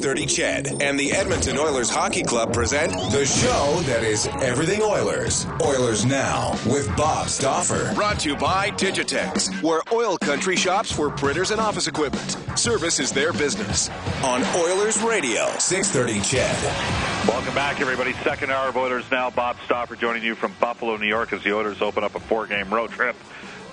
630 0.00 0.34
CHED 0.34 0.82
and 0.82 0.98
the 0.98 1.12
Edmonton 1.12 1.58
Oilers 1.58 1.90
Hockey 1.90 2.22
Club 2.22 2.54
present 2.54 2.90
the 3.12 3.26
show 3.26 3.82
that 3.84 4.02
is 4.02 4.26
everything 4.40 4.80
Oilers. 4.80 5.44
Oilers 5.62 6.06
Now 6.06 6.52
with 6.64 6.88
Bob 6.96 7.28
Stauffer. 7.28 7.92
Brought 7.94 8.20
to 8.20 8.30
you 8.30 8.36
by 8.36 8.70
Digitex, 8.70 9.62
where 9.62 9.82
oil 9.92 10.16
country 10.16 10.56
shops 10.56 10.90
for 10.90 11.10
printers 11.10 11.50
and 11.50 11.60
office 11.60 11.86
equipment. 11.86 12.38
Service 12.58 12.98
is 12.98 13.12
their 13.12 13.34
business. 13.34 13.90
On 14.24 14.42
Oilers 14.56 15.02
Radio, 15.02 15.50
630 15.58 16.20
CHED. 16.20 17.28
Welcome 17.28 17.54
back, 17.54 17.82
everybody. 17.82 18.14
Second 18.24 18.50
hour 18.50 18.70
of 18.70 18.78
Oilers 18.78 19.04
Now. 19.10 19.28
Bob 19.28 19.58
Stauffer 19.66 19.96
joining 19.96 20.22
you 20.22 20.34
from 20.34 20.54
Buffalo, 20.60 20.96
New 20.96 21.08
York, 21.08 21.34
as 21.34 21.42
the 21.42 21.54
Oilers 21.54 21.82
open 21.82 22.04
up 22.04 22.14
a 22.14 22.20
four-game 22.20 22.72
road 22.72 22.90
trip 22.90 23.16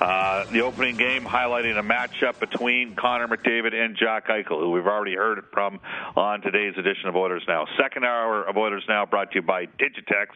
uh, 0.02 0.46
the 0.52 0.62
opening 0.62 0.96
game 0.96 1.24
highlighting 1.24 1.78
a 1.80 1.84
matchup 1.84 2.40
between 2.40 2.96
Connor 2.96 3.28
McDavid 3.28 3.74
and 3.74 3.98
Jack 3.98 4.28
Eichel, 4.28 4.60
who 4.60 4.72
we've 4.72 4.86
already 4.86 5.16
heard 5.16 5.44
from 5.52 5.80
on 6.16 6.42
today's 6.42 6.74
edition 6.78 7.10
of 7.10 7.16
Oilers 7.16 7.44
Now. 7.48 7.66
Second 7.82 8.06
hour 8.06 8.44
of 8.44 8.58
Oilers 8.58 8.84
Now 8.88 9.06
brought 9.06 9.32
to 9.32 9.36
you 9.36 9.42
by 9.42 9.66
Digitex, 9.66 10.28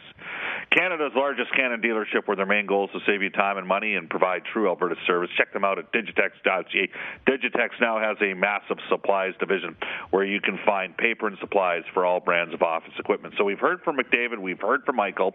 Canada's 0.72 1.12
largest 1.16 1.54
Canon 1.56 1.82
dealership 1.82 2.26
where 2.26 2.36
their 2.36 2.46
main 2.46 2.66
goal 2.66 2.86
is 2.86 2.92
to 2.92 3.00
save 3.06 3.22
you 3.22 3.30
time 3.30 3.58
and 3.58 3.68
money 3.68 3.96
and 3.96 4.10
provide 4.10 4.44
true 4.52 4.68
Alberta 4.68 4.96
service. 5.06 5.30
Check 5.38 5.54
them 5.54 5.64
out 5.64 5.78
at 5.78 5.92
digitex.ca. 5.94 6.90
Digitex 7.28 7.70
now 7.80 8.00
has 8.00 8.18
a 8.22 8.34
massive 8.34 8.78
supplies 8.90 9.34
division 9.40 9.76
where 10.10 10.24
you 10.24 10.42
can 10.42 10.58
find 10.66 10.98
paper 10.98 11.28
and 11.28 11.38
supplies 11.40 11.84
for 11.94 12.06
all 12.06 12.20
brands 12.20 12.54
of 12.54 12.62
office 12.64 12.94
equipment. 12.98 13.36
So 13.38 13.44
we've 13.44 13.60
heard 13.60 13.82
from 13.84 13.98
McDavid, 13.98 14.40
we've 14.40 14.60
heard 14.60 14.86
from 14.86 14.98
Eichel. 14.98 15.34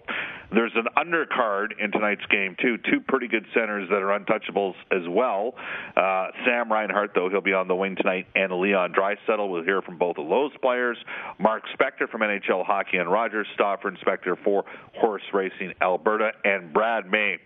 There's 0.51 0.73
an 0.75 0.87
undercard 0.97 1.79
in 1.79 1.93
tonight's 1.93 2.27
game, 2.27 2.57
too. 2.61 2.79
Two 2.79 3.01
pretty 3.01 3.29
good 3.29 3.47
centers 3.55 3.89
that 3.91 4.03
are 4.03 4.16
untouchables 4.19 4.75
as 4.91 5.03
well. 5.09 5.55
Uh, 5.97 6.29
Sam 6.45 6.71
Reinhart, 6.71 7.13
though, 7.15 7.29
he'll 7.29 7.41
be 7.41 7.53
on 7.53 7.69
the 7.69 7.75
wing 7.75 7.97
tonight, 7.97 8.27
and 8.35 8.53
Leon 8.53 8.93
Draisaitl. 8.93 9.51
We'll 9.51 9.65
hear 9.65 9.83
from 9.83 9.99
both 9.99 10.19
of 10.19 10.29
those 10.29 10.53
players. 10.63 10.97
Mark 11.39 11.65
Spector 11.79 12.09
from 12.09 12.23
NHL 12.23 12.65
Hockey 12.65 12.99
and 12.99 13.11
Rogers 13.11 13.47
Stauffer 13.55 13.89
and 13.89 13.99
Spector 13.99 14.37
for 14.43 14.65
Horse 14.95 15.23
Racing 15.33 15.75
Alberta, 15.81 16.33
and 16.45 16.73
Brad 16.73 17.11
May. 17.11 17.39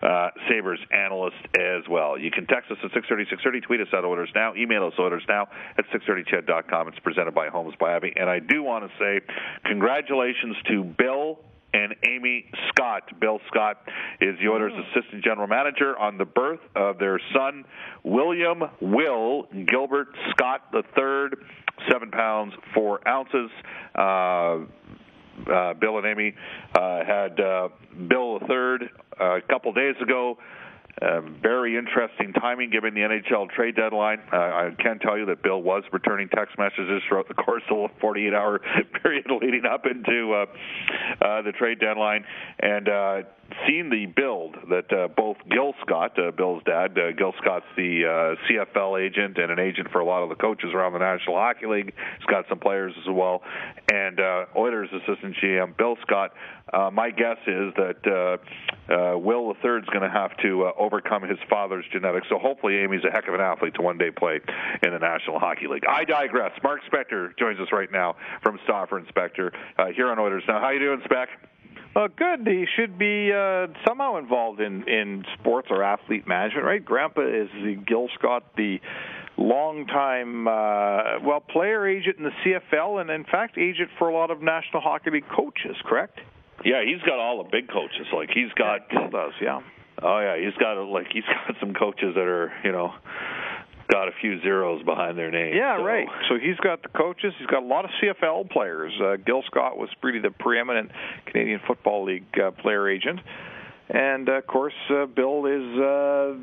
Uh, 0.00 0.30
Sabres 0.48 0.78
analyst 0.92 1.36
as 1.58 1.82
well. 1.90 2.16
You 2.16 2.30
can 2.30 2.46
text 2.46 2.70
us 2.70 2.78
at 2.84 2.94
630, 2.94 3.24
630, 3.28 3.60
tweet 3.66 3.80
us 3.80 3.88
at 3.92 4.04
Oilers 4.04 4.30
Now, 4.32 4.54
email 4.54 4.86
us 4.86 4.92
Oilers 4.98 5.24
Now 5.28 5.48
at 5.76 5.84
630ched.com. 5.90 6.88
It's 6.88 6.98
presented 7.00 7.34
by 7.34 7.48
Homes 7.48 7.74
by 7.80 7.96
Abbey. 7.96 8.12
And 8.14 8.30
I 8.30 8.38
do 8.38 8.62
want 8.62 8.88
to 8.88 8.90
say 8.98 9.20
congratulations 9.64 10.56
to 10.68 10.84
Bill 10.84 11.17
and 11.72 11.94
Amy 12.06 12.50
Scott. 12.68 13.02
Bill 13.20 13.40
Scott 13.48 13.78
is 14.20 14.36
the 14.40 14.48
Oilers' 14.48 14.72
oh. 14.74 14.82
assistant 14.98 15.24
general 15.24 15.46
manager 15.46 15.98
on 15.98 16.18
the 16.18 16.24
birth 16.24 16.60
of 16.74 16.98
their 16.98 17.20
son, 17.34 17.64
William 18.04 18.62
Will 18.80 19.44
Gilbert 19.66 20.08
Scott 20.30 20.62
III, 20.74 21.38
seven 21.90 22.10
pounds 22.10 22.54
four 22.74 23.06
ounces. 23.06 23.50
Uh, 23.94 24.64
uh, 25.52 25.74
Bill 25.74 25.98
and 25.98 26.06
Amy 26.06 26.34
uh, 26.74 27.04
had 27.04 27.38
uh, 27.38 27.68
Bill 28.08 28.40
III 28.42 28.88
uh, 29.20 29.36
a 29.36 29.40
couple 29.42 29.72
days 29.72 29.94
ago. 30.02 30.36
Um, 31.00 31.36
very 31.42 31.76
interesting 31.76 32.32
timing 32.32 32.70
given 32.70 32.94
the 32.94 33.00
NHL 33.00 33.50
trade 33.50 33.76
deadline. 33.76 34.18
Uh, 34.32 34.36
I 34.36 34.70
can 34.78 34.98
tell 34.98 35.16
you 35.16 35.26
that 35.26 35.42
Bill 35.42 35.62
was 35.62 35.84
returning 35.92 36.28
text 36.28 36.58
messages 36.58 37.02
throughout 37.08 37.28
the 37.28 37.34
course 37.42 37.62
of 37.70 37.90
the 37.90 38.00
48 38.00 38.34
hour 38.34 38.60
period 39.02 39.26
leading 39.40 39.64
up 39.64 39.86
into 39.86 40.32
uh, 40.32 40.46
uh, 41.24 41.42
the 41.42 41.52
trade 41.52 41.78
deadline. 41.78 42.24
And 42.58 42.88
uh, 42.88 43.22
seen 43.66 43.90
the 43.90 44.06
build 44.06 44.56
that 44.68 44.92
uh, 44.92 45.08
both 45.08 45.36
Gil 45.50 45.74
Scott, 45.82 46.18
uh, 46.18 46.30
Bill's 46.30 46.62
dad, 46.64 46.98
uh, 46.98 47.12
Gil 47.12 47.32
Scott's 47.38 47.66
the 47.76 48.04
uh, 48.04 48.46
CFL 48.46 49.00
agent 49.00 49.38
and 49.38 49.50
an 49.50 49.58
agent 49.58 49.88
for 49.90 50.00
a 50.00 50.04
lot 50.04 50.22
of 50.22 50.28
the 50.28 50.34
coaches 50.34 50.70
around 50.74 50.92
the 50.92 50.98
National 50.98 51.36
Hockey 51.36 51.66
League. 51.66 51.94
He's 52.18 52.26
got 52.26 52.44
some 52.48 52.58
players 52.58 52.92
as 52.98 53.08
well, 53.10 53.42
and 53.92 54.20
uh, 54.20 54.44
Oilers 54.56 54.90
assistant 54.92 55.36
GM 55.42 55.76
Bill 55.76 55.96
Scott. 56.02 56.32
Uh, 56.72 56.90
my 56.92 57.10
guess 57.10 57.38
is 57.46 57.72
that 57.76 58.00
uh, 58.06 58.92
uh, 58.92 59.18
Will 59.18 59.54
III 59.64 59.78
is 59.78 59.88
going 59.92 60.02
to 60.02 60.10
have 60.10 60.36
to 60.38 60.64
uh, 60.64 60.72
overcome 60.78 61.22
his 61.22 61.38
father's 61.48 61.84
genetics. 61.92 62.26
So 62.28 62.38
hopefully, 62.38 62.76
Amy's 62.76 63.04
a 63.04 63.10
heck 63.10 63.28
of 63.28 63.34
an 63.34 63.40
athlete 63.40 63.74
to 63.74 63.82
one 63.82 63.98
day 63.98 64.10
play 64.10 64.40
in 64.82 64.92
the 64.92 64.98
National 64.98 65.38
Hockey 65.38 65.66
League. 65.66 65.84
I 65.88 66.04
digress. 66.04 66.52
Mark 66.62 66.80
Spector 66.90 67.36
joins 67.38 67.60
us 67.60 67.68
right 67.72 67.90
now 67.90 68.16
from 68.42 68.58
Stauffer 68.64 68.98
and 68.98 69.06
Spector 69.08 69.52
uh, 69.78 69.86
here 69.94 70.08
on 70.08 70.18
Oilers. 70.18 70.44
Now, 70.48 70.60
how 70.60 70.70
you 70.70 70.78
doing, 70.78 71.00
Spec? 71.04 71.28
Uh, 71.96 72.08
good. 72.16 72.46
He 72.46 72.66
should 72.76 72.98
be 72.98 73.32
uh, 73.32 73.66
somehow 73.86 74.18
involved 74.18 74.60
in 74.60 74.86
in 74.88 75.24
sports 75.40 75.68
or 75.70 75.82
athlete 75.82 76.28
management, 76.28 76.64
right? 76.64 76.84
Grandpa 76.84 77.22
is 77.22 77.48
the 77.64 77.76
Gil 77.86 78.08
Scott, 78.14 78.44
the 78.56 78.78
longtime 79.36 80.46
uh, 80.46 81.18
well 81.24 81.40
player 81.40 81.86
agent 81.88 82.18
in 82.18 82.24
the 82.24 82.30
CFL, 82.44 83.00
and 83.00 83.10
in 83.10 83.24
fact 83.24 83.56
agent 83.56 83.90
for 83.98 84.08
a 84.08 84.14
lot 84.14 84.30
of 84.30 84.42
National 84.42 84.82
Hockey 84.82 85.10
League 85.10 85.28
coaches. 85.28 85.76
Correct? 85.84 86.20
Yeah, 86.64 86.82
he's 86.84 87.02
got 87.02 87.18
all 87.18 87.42
the 87.42 87.50
big 87.50 87.68
coaches. 87.68 88.06
Like 88.12 88.30
he's 88.30 88.52
got. 88.54 88.80
Yeah, 88.92 89.08
does. 89.10 89.32
Yeah. 89.40 89.60
Oh 90.02 90.18
yeah, 90.20 90.36
he's 90.42 90.56
got 90.58 90.80
like 90.84 91.06
he's 91.12 91.24
got 91.46 91.56
some 91.60 91.74
coaches 91.74 92.14
that 92.14 92.26
are 92.26 92.52
you 92.64 92.72
know 92.72 92.92
got 93.90 94.08
a 94.08 94.12
few 94.20 94.40
zeros 94.42 94.82
behind 94.84 95.16
their 95.16 95.30
name. 95.30 95.54
Yeah, 95.56 95.78
so. 95.78 95.84
right. 95.84 96.06
So 96.28 96.34
he's 96.38 96.56
got 96.56 96.82
the 96.82 96.88
coaches. 96.88 97.32
He's 97.38 97.46
got 97.46 97.62
a 97.62 97.66
lot 97.66 97.84
of 97.84 97.90
CFL 98.02 98.50
players. 98.50 98.92
Uh, 99.00 99.16
Gil 99.16 99.42
Scott 99.46 99.78
was 99.78 99.88
really 100.02 100.20
the 100.20 100.30
preeminent 100.30 100.90
Canadian 101.26 101.60
Football 101.66 102.04
League 102.04 102.26
uh, 102.40 102.50
player 102.50 102.88
agent. 102.88 103.20
And 103.88 104.28
uh, 104.28 104.32
of 104.32 104.46
course, 104.46 104.74
uh, 104.90 105.06
Bill 105.06 105.46
is 105.46 105.80
uh, 105.80 106.34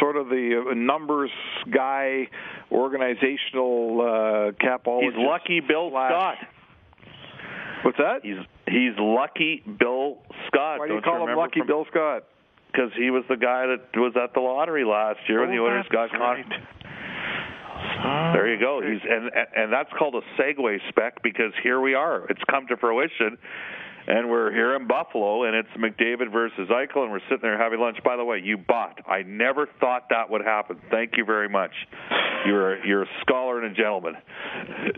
sort 0.00 0.16
of 0.16 0.28
the 0.28 0.64
uh, 0.70 0.74
numbers 0.74 1.30
guy, 1.70 2.28
organizational 2.70 4.00
uh, 4.00 4.52
capologist. 4.52 5.02
He's 5.02 5.12
lucky 5.18 5.60
Bill 5.60 5.90
Scott. 5.90 6.36
What's 7.84 7.98
that? 7.98 8.20
He's 8.22 8.36
he's 8.72 8.96
lucky 8.98 9.62
Bill 9.78 10.18
Scott. 10.48 10.80
Why 10.80 10.88
do 10.88 10.94
you 10.94 11.00
Don't 11.00 11.04
call 11.04 11.26
you 11.26 11.32
him 11.32 11.38
Lucky 11.38 11.60
from... 11.60 11.68
Bill 11.68 11.86
Scott? 11.90 12.24
because 12.72 12.90
he 12.96 13.10
was 13.10 13.24
the 13.28 13.36
guy 13.36 13.66
that 13.66 14.00
was 14.00 14.14
at 14.16 14.32
the 14.34 14.40
lottery 14.40 14.84
last 14.84 15.20
year 15.28 15.40
oh, 15.40 15.46
when 15.46 15.54
the 15.54 15.60
oh, 15.62 15.66
Oilers 15.66 15.86
got 15.92 16.10
caught. 16.10 16.38
There 18.34 18.52
you 18.52 18.58
go. 18.58 18.80
Oh, 18.82 18.88
he's 18.88 19.00
and 19.08 19.30
and 19.54 19.72
that's 19.72 19.90
called 19.98 20.14
a 20.14 20.22
segue 20.40 20.78
spec 20.88 21.22
because 21.22 21.52
here 21.62 21.80
we 21.80 21.94
are. 21.94 22.26
It's 22.30 22.40
come 22.50 22.66
to 22.68 22.76
fruition, 22.76 23.36
and 24.06 24.30
we're 24.30 24.52
here 24.52 24.74
in 24.76 24.86
Buffalo, 24.86 25.44
and 25.44 25.54
it's 25.54 25.68
McDavid 25.76 26.32
versus 26.32 26.68
Eichel, 26.70 27.02
and 27.02 27.12
we're 27.12 27.20
sitting 27.28 27.42
there 27.42 27.58
having 27.58 27.80
lunch. 27.80 27.98
By 28.04 28.16
the 28.16 28.24
way, 28.24 28.40
you 28.42 28.56
bought. 28.56 29.00
I 29.06 29.22
never 29.22 29.68
thought 29.80 30.06
that 30.10 30.30
would 30.30 30.44
happen. 30.44 30.80
Thank 30.90 31.16
you 31.16 31.24
very 31.24 31.48
much. 31.48 31.72
You're 32.46 32.84
you're 32.84 33.02
a 33.02 33.10
scholar 33.20 33.62
and 33.62 33.72
a 33.72 33.74
gentleman. 33.74 34.14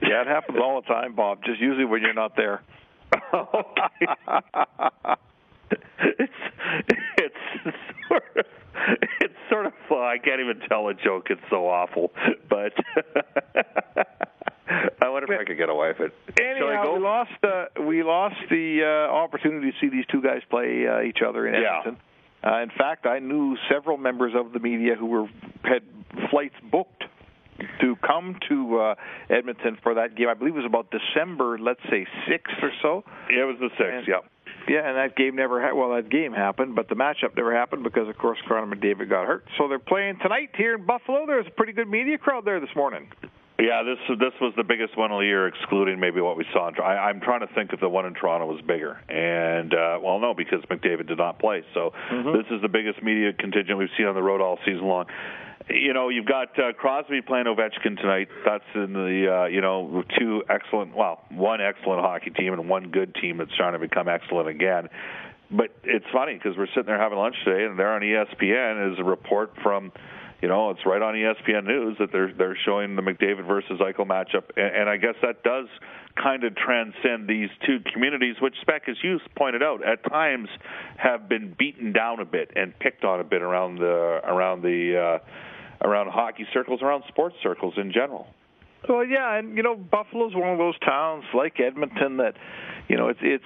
Yeah, 0.03 0.23
it 0.23 0.27
happens 0.27 0.59
all 0.63 0.81
the 0.81 0.87
time, 0.87 1.15
Bob. 1.15 1.41
Just 1.45 1.61
usually 1.61 1.85
when 1.85 2.03
you're 2.03 2.15
not 2.15 2.37
there. 2.37 2.63
It's 6.01 6.33
it's 7.19 7.77
sort 8.09 8.25
of 8.37 8.45
it's 9.21 9.35
sort 9.51 9.67
of 9.67 9.73
fun. 9.89 9.99
I 9.99 10.19
can't 10.19 10.41
even 10.41 10.61
tell 10.69 10.89
a 10.89 10.95
joke. 10.95 11.29
It's 11.31 11.41
so 11.51 11.69
awful, 11.69 12.13
but. 12.49 12.73
I 15.01 15.09
wonder 15.11 15.33
if 15.33 15.41
I 15.41 15.45
could 15.45 15.59
get 15.59 15.69
away 15.69 15.93
with 15.99 16.11
it. 16.11 16.41
Anyhow, 16.41 16.95
we 16.95 17.01
lost 17.01 17.31
uh, 17.43 17.67
we 17.83 18.03
lost 18.03 18.37
the 18.51 18.83
uh, 18.83 19.13
opportunity 19.13 19.71
to 19.71 19.77
see 19.79 19.89
these 19.89 20.07
two 20.11 20.23
guys 20.23 20.41
play 20.49 20.87
uh, 20.87 21.03
each 21.03 21.19
other 21.27 21.47
in 21.47 21.55
Edmonton. 21.55 21.99
Yeah. 22.43 22.51
Uh, 22.51 22.63
in 22.63 22.71
fact, 22.71 23.07
I 23.07 23.19
knew 23.19 23.57
several 23.71 23.99
members 23.99 24.33
of 24.35 24.53
the 24.53 24.59
media 24.59 24.95
who 24.97 25.07
were 25.07 25.27
had 25.63 25.83
flights 26.31 26.57
booked 26.71 27.05
to 27.81 27.97
come 27.97 28.39
to 28.49 28.79
uh, 28.79 28.95
Edmonton 29.31 29.79
for 29.83 29.95
that 29.95 30.17
game. 30.17 30.29
I 30.29 30.35
believe 30.35 30.55
it 30.55 30.59
was 30.59 30.67
about 30.67 30.91
December, 30.91 31.59
let's 31.59 31.81
say 31.91 32.07
sixth 32.29 32.55
or 32.63 32.71
so. 32.83 33.05
Yeah, 33.31 33.43
it 33.43 33.47
was 33.47 33.57
the 33.61 33.71
sixth. 33.79 34.09
Yeah. 34.09 34.27
Yeah, 34.67 34.89
and 34.89 34.97
that 34.97 35.15
game 35.15 35.37
never 35.37 35.61
ha- 35.61 35.75
well 35.75 35.95
that 35.95 36.09
game 36.09 36.33
happened, 36.33 36.75
but 36.75 36.89
the 36.89 36.95
matchup 36.95 37.37
never 37.37 37.55
happened 37.55 37.83
because 37.83 38.09
of 38.09 38.17
course 38.17 38.39
Connor 38.49 38.75
McDavid 38.75 39.11
got 39.11 39.27
hurt. 39.27 39.45
So 39.59 39.69
they're 39.69 39.79
playing 39.79 40.19
tonight 40.23 40.51
here 40.57 40.75
in 40.75 40.87
Buffalo. 40.87 41.27
There's 41.27 41.47
a 41.47 41.51
pretty 41.51 41.75
good 41.75 41.89
media 41.89 42.17
crowd 42.17 42.47
there 42.47 42.61
this 42.61 42.75
morning. 42.75 43.09
Yeah, 43.59 43.83
this 43.85 43.99
this 44.19 44.33
was 44.41 44.53
the 44.57 44.65
biggest 44.65 44.97
one 44.97 45.13
of 45.13 45.21
the 45.21 45.27
year, 45.27 45.47
excluding 45.47 46.01
maybe 46.01 46.21
what 46.21 46.37
we 46.37 46.45
saw. 46.53 46.69
In, 46.69 46.75
I, 46.83 47.09
I'm 47.09 47.21
trying 47.21 47.47
to 47.47 47.55
think 47.55 47.73
if 47.73 47.81
the 47.81 47.89
one 47.89 48.05
in 48.05 48.15
Toronto 48.15 48.47
was 48.47 48.61
bigger, 48.63 48.99
and 49.09 49.73
uh, 49.73 49.99
well, 50.03 50.19
no, 50.19 50.35
because 50.35 50.61
McDavid 50.71 51.07
did 51.07 51.19
not 51.19 51.39
play. 51.39 51.63
So 51.73 51.93
mm-hmm. 52.11 52.33
this 52.33 52.47
is 52.51 52.63
the 52.63 52.69
biggest 52.69 53.03
media 53.03 53.33
contingent 53.33 53.79
we've 53.79 53.95
seen 53.97 54.07
on 54.07 54.15
the 54.15 54.23
road 54.23 54.41
all 54.41 54.59
season 54.65 54.87
long 54.87 55.07
you 55.69 55.95
know, 55.95 56.11
you've 56.11 56.27
got 56.27 56.59
uh, 56.59 56.73
Crosby 56.75 57.23
playing 57.23 57.47
Ovechkin 57.47 57.99
tonight. 57.99 58.29
That's 58.45 58.65
in 58.75 58.93
the 58.93 59.45
uh, 59.45 59.47
you 59.47 59.61
know 59.61 60.05
two 60.19 60.43
excellent, 60.49 60.95
well, 60.95 61.23
one 61.31 61.61
excellent 61.61 62.01
hockey 62.01 62.31
team 62.31 62.53
and 62.53 62.69
one 62.69 62.91
good 62.91 63.15
team 63.15 63.39
that's 63.39 63.55
trying 63.57 63.73
to 63.73 63.79
become 63.79 64.09
excellent 64.09 64.49
again. 64.49 64.89
But 65.51 65.71
it's 65.85 66.07
funny 66.13 66.35
because 66.35 66.57
we're 66.57 66.67
sitting 66.69 66.87
there 66.87 67.01
having 67.01 67.19
lunch 67.19 67.37
today, 67.45 67.65
and 67.65 67.79
there 67.79 67.93
on 67.93 68.03
ESPN 68.03 68.93
is 68.93 68.99
a 68.99 69.05
report 69.05 69.53
from, 69.63 69.93
you 70.43 70.49
know, 70.49 70.71
it's 70.71 70.85
right 70.85 71.01
on 71.01 71.15
ESPN 71.15 71.65
News 71.65 71.97
that 71.99 72.13
they're 72.13 72.33
they're 72.33 72.59
showing 72.65 72.97
the 72.97 73.03
McDavid 73.03 73.47
versus 73.47 73.81
Eichel 73.81 74.07
matchup, 74.07 74.45
and, 74.57 74.77
and 74.77 74.89
I 74.91 74.99
guess 74.99 75.15
that 75.23 75.43
does 75.43 75.69
kind 76.23 76.45
of 76.45 76.55
transcend 76.57 77.27
these 77.27 77.49
two 77.67 77.79
communities, 77.93 78.37
which 78.41 78.55
Spec, 78.61 78.83
as 78.89 78.97
you 79.03 79.19
pointed 79.37 79.63
out, 79.63 79.81
at 79.87 80.05
times 80.11 80.49
have 80.97 81.29
been 81.29 81.55
beaten 81.59 81.93
down 81.93 82.21
a 82.21 82.25
bit 82.25 82.51
and 82.55 82.79
picked 82.79 83.05
on 83.05 83.21
a 83.21 83.25
bit 83.25 83.41
around 83.41 83.79
the 83.79 84.21
around 84.25 84.63
the. 84.63 85.21
Uh, 85.23 85.29
around 85.85 86.11
hockey 86.11 86.47
circles, 86.53 86.81
around 86.83 87.05
sports 87.09 87.37
circles 87.43 87.75
in 87.77 87.93
general. 87.93 88.27
Well, 88.89 89.05
yeah, 89.05 89.39
and 89.39 89.57
you 89.57 89.63
know, 89.63 89.77
Buffalo's 89.77 90.35
one 90.35 90.51
of 90.51 90.59
those 90.59 90.79
towns 90.81 91.25
like 91.33 91.59
Edmonton 91.61 92.19
that, 92.19 92.35
you 92.89 92.97
know, 92.97 93.09
it's 93.09 93.21
it's 93.23 93.45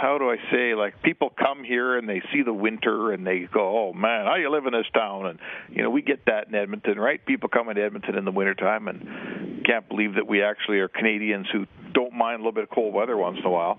how 0.00 0.16
do 0.18 0.30
I 0.30 0.36
say 0.50 0.74
like 0.74 1.02
people 1.02 1.30
come 1.30 1.62
here 1.62 1.98
and 1.98 2.08
they 2.08 2.22
see 2.32 2.42
the 2.42 2.54
winter 2.54 3.12
and 3.12 3.26
they 3.26 3.40
go, 3.52 3.88
oh 3.88 3.92
man, 3.92 4.24
how 4.24 4.36
you 4.36 4.50
live 4.50 4.64
in 4.66 4.72
this 4.72 4.86
town? 4.94 5.26
And 5.26 5.38
you 5.70 5.82
know, 5.82 5.90
we 5.90 6.00
get 6.00 6.24
that 6.26 6.48
in 6.48 6.54
Edmonton, 6.54 6.98
right? 6.98 7.24
People 7.24 7.48
come 7.50 7.68
into 7.68 7.82
Edmonton 7.82 8.16
in 8.16 8.24
the 8.24 8.30
wintertime 8.30 8.88
and 8.88 9.64
can't 9.66 9.86
believe 9.88 10.14
that 10.14 10.26
we 10.26 10.42
actually 10.42 10.78
are 10.78 10.88
Canadians 10.88 11.48
who 11.52 11.66
don't 11.92 12.14
mind 12.14 12.36
a 12.36 12.38
little 12.38 12.52
bit 12.52 12.64
of 12.64 12.70
cold 12.70 12.94
weather 12.94 13.16
once 13.16 13.38
in 13.38 13.44
a 13.44 13.50
while 13.50 13.78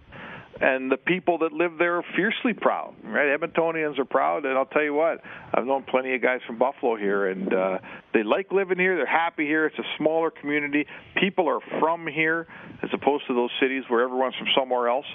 and 0.62 0.92
the 0.92 0.98
people 0.98 1.40
that 1.40 1.52
live 1.52 1.74
there 1.78 1.98
are 1.98 2.06
fiercely 2.16 2.54
proud. 2.54 2.94
Right, 3.04 3.38
Edmontonians 3.38 3.98
are 4.00 4.06
proud, 4.06 4.46
and 4.46 4.58
I'll 4.58 4.66
tell 4.66 4.84
you 4.84 4.94
what, 4.94 5.22
I've 5.54 5.66
known 5.66 5.84
plenty 5.84 6.16
of 6.16 6.22
guys 6.22 6.40
from 6.46 6.58
Buffalo 6.58 6.96
here, 6.96 7.28
and 7.28 7.54
uh, 7.54 7.78
they 8.14 8.24
like 8.24 8.52
living 8.52 8.78
here. 8.78 8.96
They're 8.96 9.06
happy 9.06 9.46
here. 9.46 9.66
It's 9.66 9.80
a 9.80 9.98
smaller 9.98 10.32
community. 10.32 10.86
People 11.20 11.48
are 11.50 11.60
from 11.80 12.08
here, 12.08 12.48
as 12.82 12.90
opposed 12.94 13.28
to 13.28 13.34
those 13.34 13.50
cities 13.60 13.84
where 13.88 14.04
everyone's 14.04 14.36
from 14.36 14.48
somewhere 14.56 14.90
else. 14.90 15.06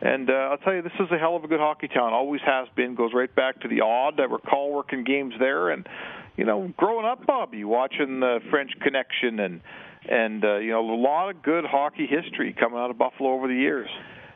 And 0.00 0.28
uh, 0.28 0.32
I'll 0.32 0.58
tell 0.58 0.74
you, 0.74 0.82
this 0.82 0.92
is 1.00 1.10
a 1.10 1.18
hell 1.18 1.36
of 1.36 1.44
a 1.44 1.48
good 1.48 1.60
hockey 1.60 1.88
town. 1.88 2.12
Always 2.12 2.42
has 2.44 2.68
been. 2.76 2.94
Goes 2.94 3.12
right 3.14 3.34
back 3.34 3.60
to 3.62 3.68
the 3.68 3.80
odd. 3.80 4.20
I 4.20 4.24
recall 4.24 4.72
working 4.72 5.04
games 5.04 5.34
there, 5.38 5.70
and 5.70 5.88
you 6.36 6.44
know, 6.44 6.72
growing 6.76 7.06
up, 7.06 7.26
Bobby, 7.26 7.64
watching 7.64 8.20
the 8.20 8.40
French 8.50 8.72
Connection, 8.82 9.40
and 9.40 9.60
and 10.08 10.44
uh, 10.44 10.56
you 10.58 10.70
know, 10.70 10.80
a 10.80 11.00
lot 11.00 11.30
of 11.30 11.42
good 11.42 11.64
hockey 11.64 12.06
history 12.06 12.54
coming 12.58 12.78
out 12.78 12.90
of 12.90 12.98
Buffalo 12.98 13.30
over 13.30 13.48
the 13.48 13.54
years. 13.54 13.88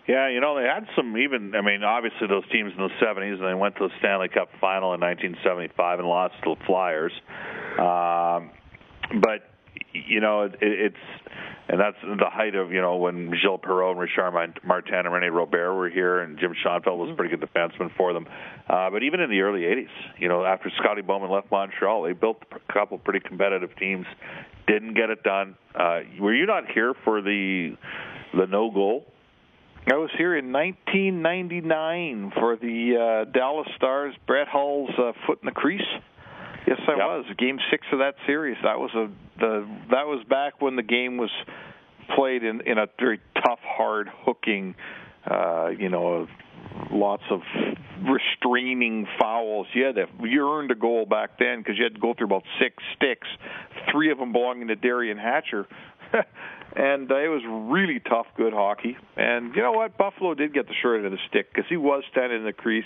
Yeah, 0.09 0.29
you 0.29 0.41
know 0.41 0.57
they 0.57 0.67
had 0.67 0.87
some 0.97 1.17
even. 1.17 1.55
I 1.55 1.61
mean, 1.61 1.85
obviously 1.85 2.27
those 2.27 2.49
teams 2.51 2.73
in 2.77 2.83
the 2.83 2.91
'70s, 3.05 3.35
and 3.35 3.47
they 3.47 3.55
went 3.55 3.77
to 3.77 3.89
the 3.89 3.95
Stanley 3.99 4.29
Cup 4.29 4.49
final 4.61 4.95
in 4.95 5.01
1975 5.01 5.99
and 6.01 6.09
lost 6.09 6.35
to 6.45 6.55
the 6.55 6.65
Flyers. 6.67 7.13
Um, 7.79 8.51
but 9.21 9.51
you 9.93 10.21
know, 10.21 10.43
it, 10.43 10.55
it's 10.61 10.97
and 11.69 11.79
that's 11.79 11.97
the 12.03 12.31
height 12.31 12.55
of 12.55 12.73
you 12.73 12.81
know 12.81 12.97
when 12.97 13.33
Gilles 13.41 13.61
Perreault 13.63 13.93
and 13.93 14.01
Richard 14.01 14.33
Martin 14.65 14.95
and 14.95 15.13
Rene 15.13 15.29
Robert 15.29 15.75
were 15.75 15.89
here, 15.89 16.21
and 16.21 16.39
Jim 16.39 16.55
Schoenfeld 16.61 16.99
was 16.99 17.11
a 17.11 17.15
pretty 17.15 17.37
good 17.37 17.47
defenseman 17.47 17.95
for 17.97 18.13
them. 18.13 18.27
Uh, 18.69 18.91
but 18.91 19.03
even 19.03 19.21
in 19.21 19.31
the 19.31 19.41
early 19.41 19.61
'80s, 19.61 19.87
you 20.19 20.29
know, 20.29 20.45
after 20.45 20.71
Scotty 20.79 21.03
Bowman 21.03 21.31
left 21.31 21.51
Montreal, 21.51 22.03
they 22.03 22.13
built 22.13 22.43
a 22.53 22.73
couple 22.73 22.99
pretty 22.99 23.21
competitive 23.21 23.71
teams. 23.77 24.07
Didn't 24.67 24.95
get 24.95 25.11
it 25.11 25.23
done. 25.23 25.57
Uh, 25.75 26.01
were 26.19 26.35
you 26.35 26.47
not 26.47 26.65
here 26.73 26.95
for 27.05 27.21
the 27.23 27.77
the 28.35 28.47
no 28.47 28.71
goal 28.71 29.07
I 29.87 29.97
was 29.97 30.11
here 30.17 30.37
in 30.37 30.53
1999 30.53 32.33
for 32.39 32.57
the 32.57 33.25
uh, 33.27 33.31
Dallas 33.31 33.69
Stars, 33.77 34.15
Brett 34.27 34.47
Hull's 34.47 34.91
uh, 34.99 35.13
foot 35.27 35.39
in 35.43 35.47
the 35.47 35.53
crease. 35.53 35.81
Yes, 36.67 36.79
I 36.87 36.93
yep. 36.93 36.99
was. 36.99 37.25
Game 37.39 37.59
six 37.71 37.87
of 37.93 38.01
that 38.01 38.15
series. 38.27 38.59
That 38.63 38.79
was 38.79 38.91
a 38.95 39.11
the 39.39 39.67
that 39.91 40.07
was 40.07 40.23
back 40.29 40.61
when 40.61 40.77
the 40.77 40.83
game 40.83 41.17
was 41.17 41.31
played 42.15 42.45
in 42.45 42.61
in 42.63 42.77
a 42.79 42.87
very 42.99 43.21
tough, 43.35 43.61
hard 43.63 44.09
hooking. 44.25 44.75
Uh, 45.29 45.69
you 45.69 45.89
know, 45.89 46.27
lots 46.91 47.23
of 47.31 47.41
restraining 48.03 49.07
fouls. 49.19 49.67
You 49.75 49.85
had 49.85 49.95
to, 49.97 50.07
you 50.23 50.49
earned 50.51 50.71
a 50.71 50.75
goal 50.75 51.07
back 51.07 51.39
then 51.39 51.59
because 51.59 51.77
you 51.79 51.85
had 51.85 51.95
to 51.95 52.01
go 52.01 52.15
through 52.15 52.27
about 52.27 52.45
six 52.61 52.77
sticks, 52.97 53.29
three 53.91 54.11
of 54.11 54.19
them 54.19 54.33
belonging 54.33 54.69
to 54.69 54.77
Derian 54.77 55.19
Hatcher. 55.19 55.67
and 56.77 57.11
uh, 57.11 57.17
it 57.17 57.29
was 57.29 57.43
really 57.47 58.01
tough, 58.01 58.27
good 58.37 58.53
hockey. 58.53 58.97
And 59.17 59.55
you 59.55 59.63
know 59.63 59.73
what? 59.73 59.97
Buffalo 59.97 60.35
did 60.35 60.55
get 60.55 60.69
the 60.69 60.75
short 60.81 60.99
end 60.99 61.07
of 61.07 61.13
the 61.13 61.19
stick 61.29 61.53
because 61.53 61.69
he 61.69 61.77
was 61.77 62.05
standing 62.11 62.39
in 62.39 62.45
the 62.45 62.53
crease, 62.53 62.85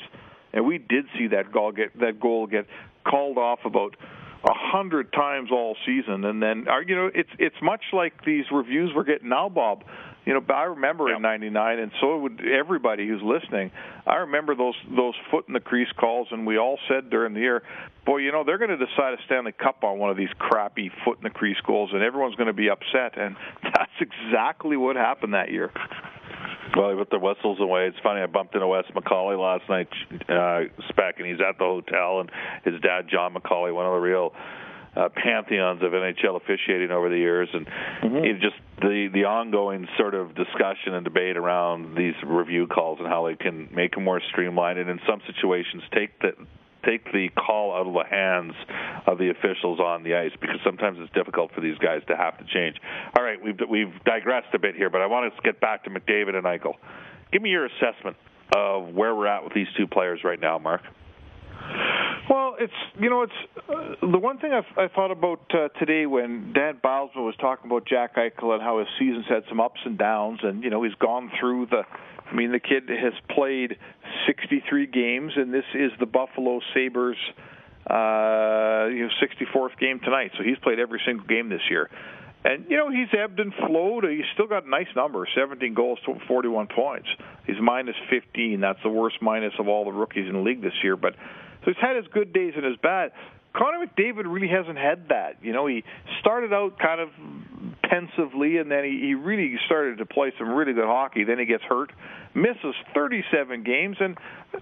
and 0.52 0.66
we 0.66 0.78
did 0.78 1.06
see 1.18 1.28
that 1.28 1.52
goal 1.52 1.72
get 1.72 1.98
that 2.00 2.20
goal 2.20 2.46
get 2.46 2.66
called 3.04 3.38
off 3.38 3.60
about 3.64 3.96
a 4.44 4.52
hundred 4.52 5.12
times 5.12 5.50
all 5.50 5.76
season. 5.86 6.24
And 6.24 6.42
then, 6.42 6.66
uh, 6.68 6.80
you 6.86 6.94
know, 6.94 7.10
it's 7.14 7.30
it's 7.38 7.56
much 7.62 7.82
like 7.92 8.24
these 8.24 8.44
reviews 8.52 8.92
we're 8.94 9.04
getting 9.04 9.28
now, 9.28 9.48
Bob. 9.48 9.84
You 10.24 10.32
know, 10.32 10.54
I 10.54 10.64
remember 10.64 11.08
yep. 11.08 11.16
in 11.16 11.22
'99, 11.22 11.78
and 11.78 11.92
so 12.00 12.18
would 12.18 12.40
everybody 12.46 13.06
who's 13.06 13.22
listening. 13.22 13.70
I 14.06 14.16
remember 14.16 14.54
those 14.54 14.74
those 14.88 15.14
foot 15.30 15.44
in 15.48 15.54
the 15.54 15.60
crease 15.60 15.92
calls, 15.98 16.28
and 16.30 16.46
we 16.46 16.58
all 16.58 16.78
said 16.88 17.10
during 17.10 17.34
the 17.34 17.40
year, 17.40 17.62
"Boy, 18.06 18.18
you 18.18 18.32
know, 18.32 18.42
they're 18.44 18.58
going 18.58 18.70
to 18.70 18.78
decide 18.78 19.14
a 19.14 19.18
Stanley 19.26 19.52
Cup 19.52 19.84
on 19.84 19.98
one 19.98 20.10
of 20.10 20.16
these 20.16 20.32
crappy 20.38 20.90
foot 21.04 21.18
in 21.18 21.24
the 21.24 21.30
crease 21.30 21.60
goals, 21.66 21.90
and 21.92 22.02
everyone's 22.02 22.36
going 22.36 22.46
to 22.46 22.54
be 22.54 22.70
upset." 22.70 23.18
And 23.18 23.36
that's 23.62 23.92
exactly 24.00 24.76
what 24.76 24.96
happened 24.96 25.34
that 25.34 25.50
year. 25.50 25.70
Well, 26.74 26.90
he 26.90 26.96
put 26.96 27.10
the 27.10 27.18
whistles 27.18 27.60
away. 27.60 27.86
It's 27.86 27.98
funny. 28.02 28.20
I 28.20 28.26
bumped 28.26 28.54
into 28.54 28.66
Wes 28.66 28.84
McCauley 28.94 29.38
last 29.38 29.68
night, 29.68 29.88
uh, 30.28 30.64
spec, 30.88 31.18
and 31.18 31.26
he's 31.26 31.40
at 31.40 31.58
the 31.58 31.64
hotel, 31.64 32.20
and 32.20 32.30
his 32.64 32.80
dad, 32.80 33.06
John 33.08 33.34
McCauley, 33.34 33.72
one 33.72 33.86
of 33.86 33.92
the 33.92 34.00
real 34.00 34.32
uh, 34.96 35.08
pantheons 35.14 35.82
of 35.82 35.92
NHL 35.92 36.36
officiating 36.36 36.90
over 36.90 37.08
the 37.08 37.16
years, 37.16 37.48
and 37.52 37.66
mm-hmm. 37.66 38.24
it 38.24 38.40
just 38.40 38.56
the 38.80 39.08
the 39.12 39.24
ongoing 39.24 39.86
sort 39.98 40.14
of 40.14 40.34
discussion 40.34 40.94
and 40.94 41.04
debate 41.04 41.36
around 41.36 41.96
these 41.96 42.14
review 42.24 42.66
calls 42.66 42.98
and 42.98 43.08
how 43.08 43.26
they 43.26 43.36
can 43.36 43.68
make 43.74 43.94
them 43.94 44.04
more 44.04 44.20
streamlined, 44.30 44.78
and 44.78 44.88
in 44.90 45.00
some 45.06 45.20
situations 45.26 45.82
take 45.92 46.18
the 46.20 46.32
take 46.84 47.04
the 47.12 47.28
call 47.30 47.74
out 47.74 47.86
of 47.86 47.94
the 47.94 48.04
hands 48.08 48.52
of 49.06 49.18
the 49.18 49.30
officials 49.30 49.80
on 49.80 50.02
the 50.02 50.14
ice 50.14 50.32
because 50.40 50.58
sometimes 50.64 50.98
it's 51.00 51.12
difficult 51.14 51.50
for 51.54 51.60
these 51.60 51.78
guys 51.78 52.02
to 52.08 52.16
have 52.16 52.36
to 52.38 52.44
change. 52.44 52.76
All 53.16 53.24
right, 53.24 53.42
we've 53.42 53.58
we've 53.68 53.92
digressed 54.04 54.54
a 54.54 54.58
bit 54.58 54.76
here, 54.76 54.90
but 54.90 55.00
I 55.00 55.06
want 55.06 55.34
to 55.34 55.42
get 55.42 55.60
back 55.60 55.84
to 55.84 55.90
McDavid 55.90 56.34
and 56.34 56.44
Eichel. 56.44 56.74
Give 57.32 57.42
me 57.42 57.50
your 57.50 57.66
assessment 57.66 58.16
of 58.54 58.94
where 58.94 59.14
we're 59.14 59.26
at 59.26 59.42
with 59.44 59.54
these 59.54 59.66
two 59.76 59.86
players 59.86 60.20
right 60.22 60.40
now, 60.40 60.58
Mark. 60.58 60.82
Well, 62.28 62.56
it's 62.58 62.72
you 62.98 63.10
know 63.10 63.22
it's 63.22 63.32
uh, 63.68 64.06
the 64.10 64.18
one 64.18 64.38
thing 64.38 64.52
I've, 64.52 64.78
I 64.78 64.88
thought 64.94 65.10
about 65.10 65.40
uh, 65.52 65.68
today 65.78 66.06
when 66.06 66.52
Dan 66.54 66.80
Bylsma 66.82 67.16
was 67.16 67.34
talking 67.38 67.70
about 67.70 67.86
Jack 67.86 68.16
Eichel 68.16 68.54
and 68.54 68.62
how 68.62 68.78
his 68.78 68.88
season's 68.98 69.26
had 69.28 69.42
some 69.48 69.60
ups 69.60 69.80
and 69.84 69.98
downs, 69.98 70.40
and 70.42 70.62
you 70.64 70.70
know 70.70 70.82
he's 70.82 70.94
gone 70.94 71.30
through 71.38 71.66
the. 71.66 71.82
I 72.26 72.34
mean, 72.34 72.52
the 72.52 72.60
kid 72.60 72.88
has 72.88 73.12
played 73.28 73.76
63 74.26 74.86
games, 74.86 75.32
and 75.36 75.52
this 75.52 75.66
is 75.74 75.92
the 76.00 76.06
Buffalo 76.06 76.60
Sabres, 76.72 77.18
uh, 77.86 78.88
you 78.88 79.04
know, 79.04 79.10
64th 79.20 79.78
game 79.78 80.00
tonight. 80.02 80.30
So 80.38 80.42
he's 80.42 80.58
played 80.62 80.78
every 80.78 81.02
single 81.04 81.26
game 81.26 81.50
this 81.50 81.60
year. 81.68 81.90
And 82.46 82.64
you 82.70 82.78
know 82.78 82.90
he's 82.90 83.08
ebbed 83.12 83.40
and 83.40 83.52
flowed. 83.66 84.04
He's 84.04 84.24
still 84.32 84.46
got 84.46 84.64
a 84.64 84.70
nice 84.70 84.88
number: 84.96 85.26
17 85.34 85.74
goals, 85.74 85.98
41 86.26 86.68
points. 86.74 87.08
He's 87.46 87.56
minus 87.60 87.96
15. 88.08 88.60
That's 88.60 88.78
the 88.82 88.88
worst 88.88 89.16
minus 89.20 89.52
of 89.58 89.68
all 89.68 89.84
the 89.84 89.92
rookies 89.92 90.26
in 90.26 90.32
the 90.32 90.40
league 90.40 90.62
this 90.62 90.74
year. 90.82 90.96
But 90.96 91.14
so 91.64 91.72
he's 91.72 91.80
had 91.80 91.96
his 91.96 92.06
good 92.12 92.32
days 92.32 92.52
and 92.56 92.64
his 92.64 92.76
bad. 92.82 93.12
Connor 93.54 93.86
McDavid 93.86 94.24
really 94.26 94.48
hasn't 94.48 94.76
had 94.76 95.08
that. 95.08 95.36
You 95.42 95.52
know, 95.52 95.66
he 95.66 95.84
started 96.20 96.52
out 96.52 96.78
kind 96.78 97.00
of 97.00 97.08
pensively, 97.82 98.58
and 98.58 98.70
then 98.70 98.84
he, 98.84 98.98
he 99.00 99.14
really 99.14 99.56
started 99.66 99.98
to 99.98 100.06
play 100.06 100.32
some 100.38 100.48
really 100.50 100.72
good 100.72 100.86
hockey. 100.86 101.24
Then 101.24 101.38
he 101.38 101.44
gets 101.46 101.62
hurt, 101.62 101.92
misses 102.34 102.74
37 102.94 103.62
games, 103.62 103.96
and 104.00 104.18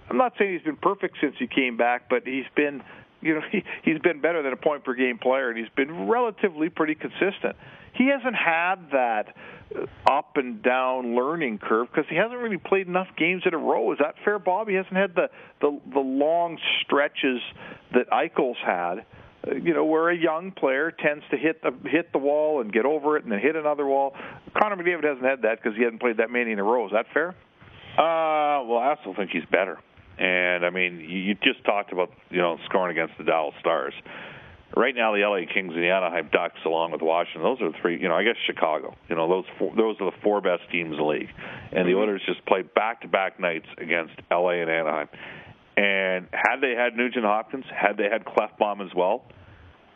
I'm 0.09 0.17
not 0.17 0.33
saying 0.37 0.53
he's 0.53 0.61
been 0.61 0.77
perfect 0.77 1.17
since 1.19 1.35
he 1.39 1.47
came 1.47 1.75
back, 1.75 2.07
but 2.07 2.23
he's 2.25 2.45
been, 2.55 2.83
you 3.21 3.35
know, 3.35 3.41
he, 3.51 3.63
he's 3.83 3.99
been 3.99 4.21
better 4.21 4.43
than 4.43 4.53
a 4.53 4.57
point 4.57 4.83
per 4.83 4.93
game 4.93 5.17
player, 5.17 5.49
and 5.49 5.57
he's 5.57 5.73
been 5.75 6.07
relatively 6.07 6.69
pretty 6.69 6.95
consistent. 6.95 7.55
He 7.93 8.07
hasn't 8.07 8.35
had 8.35 8.75
that 8.91 9.35
up 10.05 10.37
and 10.37 10.61
down 10.61 11.15
learning 11.15 11.59
curve 11.59 11.87
because 11.91 12.09
he 12.09 12.15
hasn't 12.15 12.39
really 12.39 12.57
played 12.57 12.87
enough 12.87 13.07
games 13.17 13.43
in 13.45 13.53
a 13.53 13.57
row. 13.57 13.91
Is 13.91 13.99
that 13.99 14.15
fair, 14.23 14.39
Bob? 14.39 14.67
He 14.67 14.75
hasn't 14.75 14.95
had 14.95 15.15
the 15.15 15.29
the, 15.61 15.79
the 15.93 15.99
long 15.99 16.57
stretches 16.81 17.41
that 17.93 18.09
Eichel's 18.09 18.57
had. 18.65 19.05
Uh, 19.45 19.55
you 19.55 19.73
know, 19.73 19.85
where 19.85 20.09
a 20.09 20.17
young 20.17 20.51
player 20.51 20.91
tends 20.91 21.23
to 21.31 21.37
hit 21.37 21.61
the 21.61 21.71
hit 21.89 22.11
the 22.11 22.19
wall 22.19 22.61
and 22.61 22.71
get 22.71 22.85
over 22.85 23.17
it 23.17 23.23
and 23.23 23.31
then 23.31 23.39
hit 23.39 23.55
another 23.55 23.85
wall. 23.85 24.15
Connor 24.59 24.75
McDavid 24.75 25.03
hasn't 25.03 25.25
had 25.25 25.41
that 25.43 25.61
because 25.61 25.77
he 25.77 25.83
hasn't 25.83 26.01
played 26.01 26.17
that 26.17 26.31
many 26.31 26.51
in 26.51 26.59
a 26.59 26.63
row. 26.63 26.85
Is 26.85 26.91
that 26.93 27.05
fair? 27.13 27.29
Uh, 27.97 28.65
well, 28.65 28.79
I 28.79 28.95
also 28.95 29.13
think 29.15 29.31
he's 29.31 29.45
better. 29.51 29.79
And 30.17 30.65
I 30.65 30.69
mean, 30.69 30.99
you 30.99 31.35
just 31.35 31.63
talked 31.65 31.91
about 31.91 32.11
you 32.29 32.37
know 32.37 32.57
scoring 32.65 32.97
against 32.97 33.17
the 33.17 33.23
Dallas 33.23 33.55
Stars 33.59 33.93
right 34.75 34.95
now 34.95 35.13
the 35.13 35.21
LA 35.21 35.51
Kings 35.51 35.73
and 35.73 35.83
the 35.83 35.89
Anaheim 35.89 36.29
Ducks, 36.31 36.59
along 36.65 36.91
with 36.91 37.01
Washington, 37.01 37.43
those 37.43 37.61
are 37.61 37.71
the 37.71 37.77
three. 37.81 38.01
You 38.01 38.09
know, 38.09 38.15
I 38.15 38.23
guess 38.23 38.35
Chicago. 38.45 38.95
You 39.09 39.15
know, 39.15 39.27
those 39.27 39.45
four, 39.57 39.73
those 39.75 39.95
are 39.99 40.11
the 40.11 40.17
four 40.23 40.41
best 40.41 40.63
teams 40.71 40.91
in 40.91 40.97
the 40.97 41.03
league, 41.03 41.29
and 41.71 41.87
the 41.87 41.93
mm-hmm. 41.93 41.99
Oilers 41.99 42.21
just 42.25 42.45
played 42.45 42.73
back-to-back 42.73 43.39
nights 43.39 43.67
against 43.77 44.13
LA 44.31 44.61
and 44.61 44.69
Anaheim. 44.69 45.07
And 45.75 46.27
had 46.31 46.61
they 46.61 46.75
had 46.77 46.95
Nugent 46.95 47.25
Hopkins, 47.25 47.65
had 47.69 47.97
they 47.97 48.09
had 48.11 48.25
Klefbom 48.25 48.85
as 48.85 48.93
well, 48.95 49.25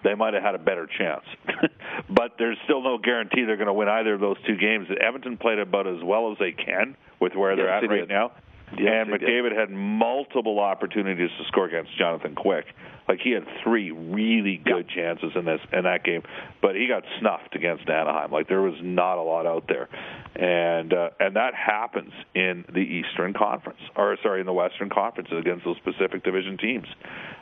they 0.03 0.15
might 0.15 0.33
have 0.33 0.43
had 0.43 0.55
a 0.55 0.59
better 0.59 0.87
chance. 0.87 1.23
but 2.09 2.35
there's 2.39 2.57
still 2.63 2.81
no 2.81 2.97
guarantee 2.97 3.45
they're 3.45 3.57
going 3.57 3.67
to 3.67 3.73
win 3.73 3.87
either 3.87 4.13
of 4.13 4.19
those 4.19 4.37
two 4.47 4.57
games. 4.57 4.87
Edmonton 4.89 5.37
played 5.37 5.59
about 5.59 5.87
as 5.87 6.03
well 6.03 6.31
as 6.31 6.37
they 6.39 6.51
can 6.51 6.95
with 7.19 7.33
where 7.35 7.55
they're 7.55 7.69
at 7.69 7.87
right 7.87 8.01
did. 8.01 8.09
now. 8.09 8.31
Yes, 8.73 9.07
and 9.07 9.09
McDavid 9.09 9.49
did. 9.49 9.57
had 9.57 9.69
multiple 9.69 10.59
opportunities 10.59 11.29
to 11.37 11.45
score 11.47 11.65
against 11.65 11.97
Jonathan 11.97 12.35
Quick. 12.35 12.65
Like 13.07 13.19
he 13.23 13.31
had 13.31 13.43
three 13.63 13.91
really 13.91 14.61
good 14.63 14.89
chances 14.89 15.31
in 15.35 15.45
this 15.45 15.61
in 15.71 15.83
that 15.83 16.03
game, 16.03 16.23
but 16.61 16.75
he 16.75 16.87
got 16.87 17.03
snuffed 17.21 17.55
against 17.55 17.87
Anaheim. 17.89 18.31
Like 18.31 18.49
there 18.49 18.61
was 18.61 18.75
not 18.81 19.17
a 19.17 19.21
lot 19.21 19.45
out 19.45 19.69
there, 19.69 19.87
and 20.35 20.91
uh, 20.91 21.09
and 21.17 21.37
that 21.37 21.53
happens 21.55 22.11
in 22.35 22.65
the 22.67 22.81
Eastern 22.81 23.33
Conference, 23.33 23.79
or 23.95 24.17
sorry, 24.21 24.41
in 24.41 24.45
the 24.45 24.53
Western 24.53 24.89
Conference 24.89 25.29
against 25.31 25.63
those 25.63 25.79
Pacific 25.79 26.25
Division 26.25 26.57
teams. 26.57 26.87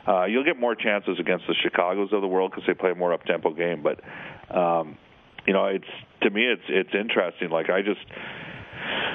Uh, 0.06 0.26
you'll 0.26 0.44
get 0.44 0.60
more 0.60 0.76
chances 0.76 1.18
against 1.18 1.44
the 1.48 1.54
Chicago's 1.60 2.12
of 2.12 2.20
the 2.20 2.28
world 2.28 2.52
because 2.52 2.64
they 2.68 2.74
play 2.74 2.92
a 2.92 2.94
more 2.94 3.12
up 3.12 3.24
tempo 3.24 3.52
game, 3.52 3.82
but. 3.82 4.00
Um, 4.56 4.96
you 5.46 5.52
know, 5.52 5.66
it's 5.66 5.84
to 6.22 6.30
me, 6.30 6.42
it's 6.44 6.62
it's 6.68 6.90
interesting. 6.92 7.50
Like 7.50 7.70
I 7.70 7.82
just. 7.82 8.00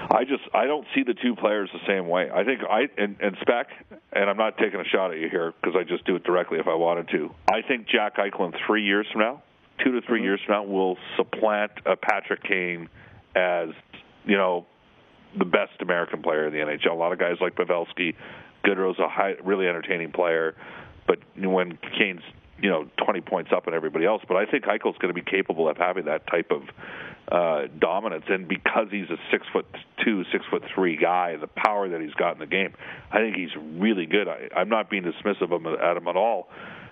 I 0.09 0.23
just 0.23 0.43
I 0.53 0.65
don't 0.65 0.85
see 0.95 1.03
the 1.03 1.13
two 1.13 1.35
players 1.35 1.69
the 1.73 1.85
same 1.87 2.07
way. 2.07 2.29
I 2.33 2.43
think 2.43 2.61
I 2.67 2.87
and, 2.97 3.15
and 3.19 3.35
Spec, 3.41 3.67
and 4.13 4.29
I'm 4.29 4.37
not 4.37 4.57
taking 4.57 4.79
a 4.79 4.85
shot 4.85 5.11
at 5.11 5.19
you 5.19 5.29
here 5.29 5.53
because 5.61 5.75
I 5.79 5.83
just 5.83 6.05
do 6.05 6.15
it 6.15 6.23
directly 6.23 6.59
if 6.59 6.67
I 6.67 6.75
wanted 6.75 7.09
to. 7.09 7.29
I 7.49 7.61
think 7.67 7.87
Jack 7.87 8.17
Eichel 8.17 8.53
three 8.65 8.83
years 8.83 9.05
from 9.11 9.21
now, 9.21 9.43
two 9.83 9.91
to 9.91 10.01
3 10.01 10.17
mm-hmm. 10.17 10.23
years 10.23 10.39
from 10.45 10.53
now, 10.53 10.63
will 10.63 10.97
supplant 11.17 11.71
a 11.85 11.95
Patrick 11.95 12.43
Kane 12.43 12.89
as 13.35 13.69
you 14.25 14.37
know 14.37 14.65
the 15.37 15.45
best 15.45 15.81
American 15.81 16.21
player 16.21 16.47
in 16.47 16.53
the 16.53 16.59
NHL. 16.59 16.91
A 16.91 16.93
lot 16.93 17.13
of 17.13 17.19
guys 17.19 17.35
like 17.39 17.55
Pavelski, 17.55 18.15
Gaudreau's 18.65 18.99
a 18.99 19.07
high, 19.07 19.35
really 19.43 19.67
entertaining 19.67 20.11
player, 20.11 20.55
but 21.07 21.19
when 21.37 21.77
Kane's 21.97 22.23
you 22.61 22.69
know 22.69 22.87
20 23.03 23.21
points 23.21 23.51
up 23.55 23.67
on 23.67 23.73
everybody 23.73 24.05
else. 24.05 24.21
But 24.27 24.37
I 24.37 24.45
think 24.45 24.65
Eichel's 24.65 24.97
going 24.97 25.13
to 25.13 25.19
be 25.19 25.21
capable 25.21 25.67
of 25.69 25.77
having 25.77 26.05
that 26.05 26.27
type 26.27 26.51
of 26.51 26.63
uh, 27.31 27.67
dominance, 27.79 28.25
and 28.27 28.47
because 28.47 28.87
he's 28.91 29.09
a 29.09 29.17
six 29.31 29.45
foot 29.53 29.65
two, 30.03 30.23
six 30.31 30.45
foot 30.49 30.63
three 30.73 30.97
guy, 30.97 31.37
the 31.37 31.47
power 31.47 31.89
that 31.89 32.01
he's 32.01 32.13
got 32.13 32.33
in 32.33 32.39
the 32.39 32.45
game, 32.45 32.73
I 33.11 33.19
think 33.19 33.35
he's 33.35 33.55
really 33.55 34.05
good. 34.05 34.27
I, 34.27 34.49
I'm 34.55 34.69
not 34.69 34.89
being 34.89 35.03
dismissive 35.03 35.43
of 35.43 35.51
him, 35.51 35.67
at 35.67 35.97
him 35.97 36.07
at 36.07 36.15
all. 36.15 36.49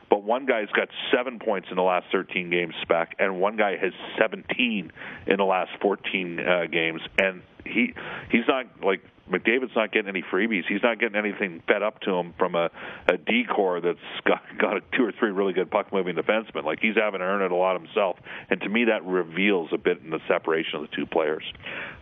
But 0.09 0.23
one 0.23 0.45
guy's 0.47 0.69
got 0.69 0.87
seven 1.13 1.37
points 1.39 1.67
in 1.69 1.75
the 1.75 1.83
last 1.83 2.07
13 2.11 2.49
games, 2.49 2.73
spec, 2.81 3.15
and 3.19 3.39
one 3.39 3.57
guy 3.57 3.77
has 3.77 3.93
17 4.19 4.91
in 5.27 5.37
the 5.37 5.43
last 5.43 5.69
14 5.81 6.39
uh, 6.39 6.65
games, 6.71 7.01
and 7.19 7.43
he 7.65 7.93
he's 8.31 8.47
not 8.47 8.65
like 8.83 9.01
McDavid's 9.29 9.75
not 9.75 9.91
getting 9.91 10.09
any 10.09 10.23
freebies. 10.23 10.63
He's 10.67 10.81
not 10.83 10.99
getting 10.99 11.15
anything 11.15 11.61
fed 11.67 11.83
up 11.83 12.01
to 12.01 12.11
him 12.11 12.33
from 12.37 12.55
a, 12.55 12.69
a 13.07 13.17
D 13.17 13.43
corps 13.43 13.81
that's 13.81 13.99
got 14.25 14.41
got 14.57 14.77
a 14.77 14.81
two 14.95 15.05
or 15.05 15.11
three 15.17 15.31
really 15.31 15.53
good 15.53 15.69
puck 15.69 15.91
moving 15.93 16.15
defensemen. 16.15 16.65
Like 16.65 16.79
he's 16.81 16.95
having 16.95 17.19
to 17.19 17.25
earn 17.25 17.41
it 17.41 17.51
a 17.51 17.55
lot 17.55 17.79
himself, 17.79 18.17
and 18.49 18.59
to 18.61 18.69
me 18.69 18.85
that 18.85 19.05
reveals 19.05 19.69
a 19.73 19.77
bit 19.77 20.01
in 20.03 20.09
the 20.09 20.19
separation 20.27 20.75
of 20.75 20.89
the 20.89 20.95
two 20.95 21.05
players. 21.05 21.43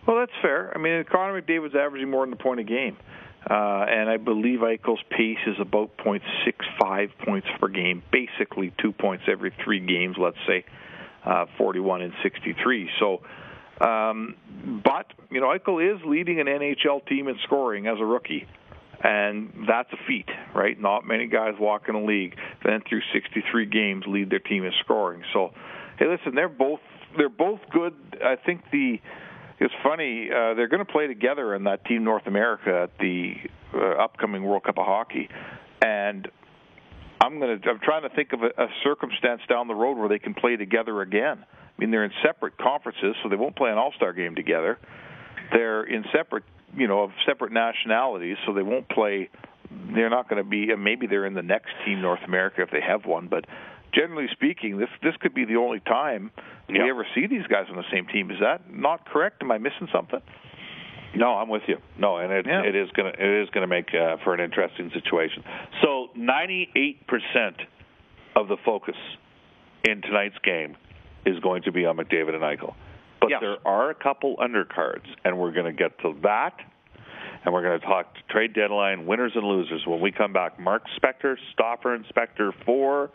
Well, 0.06 0.18
that's 0.18 0.32
fair. 0.42 0.72
I 0.74 0.78
mean, 0.78 1.04
Connor 1.04 1.40
McDavid's 1.40 1.74
averaging 1.74 2.10
more 2.10 2.24
than 2.24 2.32
a 2.32 2.36
point 2.36 2.60
a 2.60 2.64
game. 2.64 2.96
Uh, 3.48 3.86
and 3.88 4.10
I 4.10 4.16
believe 4.16 4.58
Eichel's 4.60 5.00
pace 5.10 5.38
is 5.46 5.56
about 5.60 5.96
.65 5.98 7.10
points 7.24 7.46
per 7.60 7.68
game, 7.68 8.02
basically 8.10 8.74
two 8.82 8.92
points 8.92 9.24
every 9.28 9.54
three 9.64 9.80
games. 9.80 10.16
Let's 10.18 10.36
say 10.46 10.64
uh, 11.24 11.46
41 11.56 12.02
and 12.02 12.12
63. 12.22 12.90
So 12.98 13.22
um, 13.80 14.34
but 14.84 15.06
you 15.30 15.40
know, 15.40 15.48
Eichel 15.48 15.94
is 15.94 16.00
leading 16.04 16.40
an 16.40 16.46
NHL 16.46 17.06
team 17.06 17.28
in 17.28 17.36
scoring 17.44 17.86
as 17.86 17.98
a 18.00 18.04
rookie, 18.04 18.46
and 19.02 19.52
that's 19.68 19.92
a 19.92 19.96
feat, 20.06 20.28
right? 20.54 20.78
Not 20.80 21.06
many 21.06 21.26
guys 21.26 21.54
walk 21.58 21.88
in 21.88 21.94
the 21.94 22.00
league 22.00 22.34
then 22.64 22.82
through 22.88 23.02
63 23.12 23.66
games 23.66 24.04
lead 24.06 24.30
their 24.30 24.40
team 24.40 24.64
in 24.64 24.72
scoring. 24.84 25.22
So, 25.32 25.50
hey, 25.98 26.06
listen, 26.06 26.34
they're 26.34 26.48
both 26.48 26.80
they're 27.16 27.28
both 27.28 27.60
good. 27.70 27.94
I 28.22 28.36
think 28.36 28.62
the 28.72 28.98
it's 29.60 29.74
funny 29.82 30.28
uh, 30.30 30.54
they're 30.54 30.68
going 30.68 30.84
to 30.84 30.92
play 30.92 31.06
together 31.06 31.54
in 31.54 31.64
that 31.64 31.84
Team 31.84 32.04
North 32.04 32.26
America 32.26 32.82
at 32.84 32.98
the 32.98 33.34
uh, 33.74 34.02
upcoming 34.02 34.42
World 34.42 34.64
Cup 34.64 34.78
of 34.78 34.86
Hockey, 34.86 35.28
and 35.82 36.28
I'm 37.20 37.38
going 37.38 37.60
to 37.60 37.68
I'm 37.68 37.80
trying 37.80 38.02
to 38.02 38.14
think 38.14 38.32
of 38.32 38.42
a, 38.42 38.62
a 38.62 38.68
circumstance 38.82 39.42
down 39.48 39.68
the 39.68 39.74
road 39.74 39.96
where 39.96 40.08
they 40.08 40.18
can 40.18 40.34
play 40.34 40.56
together 40.56 41.00
again. 41.02 41.44
I 41.78 41.80
mean, 41.80 41.90
they're 41.90 42.04
in 42.04 42.12
separate 42.24 42.58
conferences, 42.58 43.14
so 43.22 43.28
they 43.28 43.36
won't 43.36 43.56
play 43.56 43.70
an 43.70 43.78
All 43.78 43.92
Star 43.96 44.12
game 44.12 44.34
together. 44.34 44.78
They're 45.52 45.84
in 45.84 46.04
separate, 46.12 46.44
you 46.76 46.88
know, 46.88 47.04
of 47.04 47.10
separate 47.24 47.52
nationalities, 47.52 48.36
so 48.46 48.52
they 48.52 48.62
won't 48.62 48.88
play. 48.88 49.30
They're 49.94 50.10
not 50.10 50.28
going 50.28 50.42
to 50.42 50.48
be. 50.48 50.74
Maybe 50.74 51.06
they're 51.06 51.26
in 51.26 51.34
the 51.34 51.42
next 51.42 51.70
Team 51.84 52.00
North 52.00 52.20
America 52.26 52.62
if 52.62 52.70
they 52.70 52.80
have 52.80 53.06
one, 53.06 53.28
but 53.28 53.44
generally 53.94 54.26
speaking, 54.32 54.78
this 54.78 54.88
this 55.02 55.14
could 55.20 55.34
be 55.34 55.44
the 55.44 55.56
only 55.56 55.80
time 55.80 56.30
yep. 56.68 56.82
we 56.82 56.90
ever 56.90 57.06
see 57.14 57.26
these 57.26 57.46
guys 57.46 57.66
on 57.70 57.76
the 57.76 57.88
same 57.92 58.06
team. 58.06 58.30
Is 58.30 58.38
that 58.40 58.72
not 58.72 59.06
correct? 59.06 59.42
Am 59.42 59.50
I 59.50 59.58
missing 59.58 59.88
something? 59.92 60.20
No, 61.14 61.34
I'm 61.34 61.48
with 61.48 61.62
you. 61.66 61.78
No, 61.98 62.18
and 62.18 62.32
it, 62.32 62.46
yeah. 62.46 62.62
it 62.62 62.76
is 62.76 62.90
going 62.90 63.12
to 63.12 63.18
it 63.18 63.42
is 63.42 63.50
going 63.50 63.62
to 63.62 63.68
make 63.68 63.88
uh, 63.94 64.16
for 64.24 64.34
an 64.34 64.40
interesting 64.40 64.90
situation. 64.92 65.42
So, 65.82 66.08
98% 66.16 66.96
of 68.36 68.48
the 68.48 68.56
focus 68.64 68.96
in 69.84 70.02
tonight's 70.02 70.38
game 70.44 70.76
is 71.26 71.38
going 71.40 71.62
to 71.62 71.72
be 71.72 71.84
on 71.86 71.96
McDavid 71.96 72.34
and 72.34 72.42
Eichel. 72.42 72.74
But 73.20 73.30
yes. 73.30 73.40
there 73.40 73.56
are 73.66 73.90
a 73.90 73.94
couple 73.94 74.36
undercards, 74.36 75.06
and 75.24 75.38
we're 75.38 75.52
going 75.52 75.66
to 75.66 75.72
get 75.72 75.98
to 76.00 76.14
that, 76.22 76.54
and 77.44 77.52
we're 77.52 77.62
going 77.62 77.80
to 77.80 77.86
talk 77.86 78.14
to 78.14 78.20
trade 78.32 78.54
deadline 78.54 79.06
winners 79.06 79.32
and 79.34 79.44
losers 79.44 79.82
when 79.86 80.00
we 80.00 80.12
come 80.12 80.32
back. 80.32 80.58
Mark 80.60 80.84
Spector, 80.96 81.36
Stauffer 81.52 81.94
and 81.94 82.04
Spector 82.06 82.52
for 82.64 83.10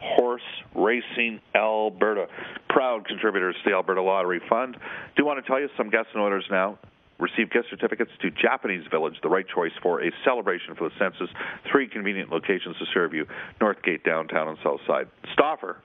Horse 0.00 0.42
Racing 0.74 1.40
Alberta, 1.54 2.26
proud 2.68 3.06
contributors 3.06 3.56
to 3.64 3.70
the 3.70 3.76
Alberta 3.76 4.02
Lottery 4.02 4.40
Fund. 4.48 4.76
Do 5.16 5.24
want 5.24 5.44
to 5.44 5.48
tell 5.48 5.60
you 5.60 5.68
some 5.76 5.90
guest 5.90 6.08
owners 6.14 6.44
now 6.50 6.78
receive 7.18 7.50
gift 7.50 7.66
certificates 7.70 8.10
to 8.22 8.30
Japanese 8.30 8.84
Village, 8.90 9.14
the 9.22 9.28
right 9.28 9.46
choice 9.52 9.72
for 9.82 10.02
a 10.02 10.10
celebration 10.24 10.74
for 10.76 10.88
the 10.88 10.94
census. 10.98 11.28
Three 11.70 11.88
convenient 11.88 12.30
locations 12.30 12.76
to 12.78 12.84
serve 12.94 13.12
you 13.12 13.26
Northgate, 13.60 14.04
downtown, 14.04 14.48
and 14.48 14.58
Southside. 14.62 15.08
Stauffer, 15.32 15.78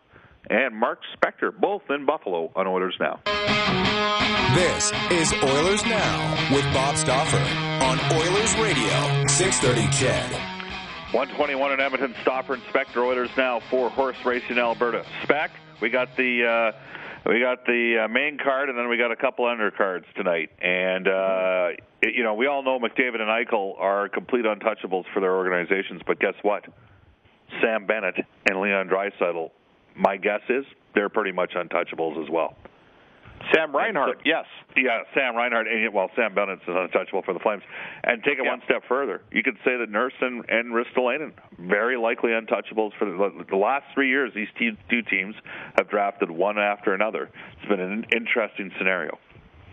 and 0.49 0.75
Mark 0.75 0.99
Spector, 1.15 1.57
both 1.57 1.83
in 1.89 2.05
Buffalo 2.05 2.51
on 2.55 2.67
Oilers 2.67 2.97
Now. 2.99 3.19
This 4.55 4.91
is 5.11 5.33
Oilers 5.33 5.83
Now 5.85 6.53
with 6.53 6.63
Bob 6.73 6.95
Stauffer 6.97 7.37
on 7.83 7.99
Oilers 8.11 8.55
Radio, 8.57 9.27
630 9.27 9.87
CHED. 9.91 10.31
121 11.13 11.73
in 11.73 11.79
Edmonton, 11.79 12.15
Stauffer 12.21 12.55
and 12.55 12.63
Spector, 12.63 12.97
Oilers 12.97 13.29
Now 13.37 13.59
for 13.69 13.89
Horse 13.89 14.17
Racing 14.25 14.57
Alberta. 14.57 15.05
Spec, 15.23 15.51
we 15.81 15.89
got 15.89 16.15
the... 16.17 16.45
Uh, 16.45 16.79
we 17.25 17.39
got 17.39 17.65
the 17.65 18.03
uh, 18.03 18.07
main 18.09 18.37
card, 18.37 18.67
and 18.67 18.77
then 18.77 18.89
we 18.89 18.97
got 18.97 19.13
a 19.13 19.15
couple 19.15 19.45
undercards 19.45 20.03
tonight. 20.13 20.51
And 20.61 21.07
uh, 21.07 21.69
it, 22.01 22.15
you 22.15 22.21
know, 22.21 22.33
we 22.33 22.47
all 22.47 22.63
know 22.63 22.79
McDavid 22.79 23.21
and 23.21 23.29
Eichel 23.29 23.79
are 23.79 24.09
complete 24.09 24.43
untouchables 24.43 25.05
for 25.13 25.21
their 25.21 25.33
organizations. 25.33 26.01
But 26.05 26.19
guess 26.19 26.33
what? 26.41 26.65
Sam 27.61 27.85
Bennett 27.85 28.15
and 28.49 28.59
Leon 28.59 28.89
Draisaitl 28.89 29.51
my 29.95 30.17
guess 30.17 30.41
is 30.49 30.65
they're 30.95 31.09
pretty 31.09 31.31
much 31.31 31.53
untouchables 31.53 32.21
as 32.23 32.29
well. 32.29 32.55
Sam 33.51 33.75
Reinhart, 33.75 34.21
yes. 34.23 34.45
Yeah, 34.77 35.01
Sam 35.13 35.35
Reinhart, 35.35 35.67
and 35.67 35.93
well, 35.93 36.09
Sam 36.15 36.33
Bennett's 36.33 36.61
is 36.63 36.75
untouchable 36.75 37.23
for 37.23 37.33
the 37.33 37.39
Flames. 37.39 37.63
And 38.03 38.23
take 38.23 38.39
it 38.39 38.45
yeah. 38.45 38.51
one 38.51 38.61
step 38.65 38.83
further, 38.87 39.21
you 39.31 39.43
could 39.43 39.57
say 39.65 39.75
that 39.77 39.89
Nurse 39.89 40.13
and, 40.21 40.45
and 40.49 40.73
Ristolainen, 40.73 41.33
very 41.59 41.97
likely 41.97 42.31
untouchables 42.31 42.91
for 42.97 43.05
the, 43.05 43.45
the 43.49 43.57
last 43.57 43.85
three 43.93 44.09
years. 44.09 44.31
These 44.33 44.47
two 44.57 45.01
teams 45.01 45.35
have 45.77 45.89
drafted 45.89 46.31
one 46.31 46.57
after 46.57 46.93
another. 46.93 47.29
It's 47.57 47.67
been 47.67 47.81
an 47.81 48.05
interesting 48.15 48.71
scenario. 48.77 49.17